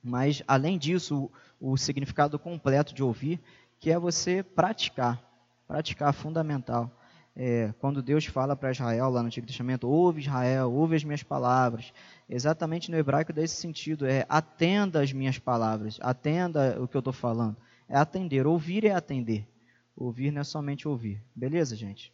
mas 0.03 0.43
além 0.45 0.77
disso, 0.77 1.31
o, 1.61 1.71
o 1.71 1.77
significado 1.77 2.37
completo 2.37 2.93
de 2.93 3.01
ouvir, 3.01 3.41
que 3.79 3.89
é 3.89 3.97
você 3.97 4.43
praticar. 4.43 5.23
Praticar 5.65 6.11
fundamental. 6.11 6.91
É, 7.41 7.73
quando 7.79 8.03
Deus 8.03 8.25
fala 8.25 8.53
para 8.53 8.69
Israel 8.69 9.09
lá 9.09 9.21
no 9.21 9.27
Antigo 9.27 9.47
Testamento, 9.47 9.87
ouve 9.87 10.19
Israel, 10.19 10.73
ouve 10.73 10.97
as 10.97 11.05
minhas 11.05 11.23
palavras, 11.23 11.93
exatamente 12.27 12.91
no 12.91 12.97
hebraico 12.97 13.31
desse 13.31 13.55
sentido, 13.55 14.05
é 14.05 14.25
atenda 14.27 15.01
as 15.01 15.13
minhas 15.13 15.39
palavras, 15.39 15.97
atenda 16.01 16.77
o 16.81 16.85
que 16.85 16.97
eu 16.97 16.99
estou 16.99 17.13
falando. 17.13 17.55
É 17.87 17.95
atender, 17.95 18.45
ouvir 18.45 18.83
é 18.83 18.91
atender. 18.91 19.47
Ouvir 19.95 20.31
não 20.31 20.41
é 20.41 20.43
somente 20.43 20.85
ouvir. 20.85 21.23
Beleza, 21.33 21.77
gente? 21.77 22.11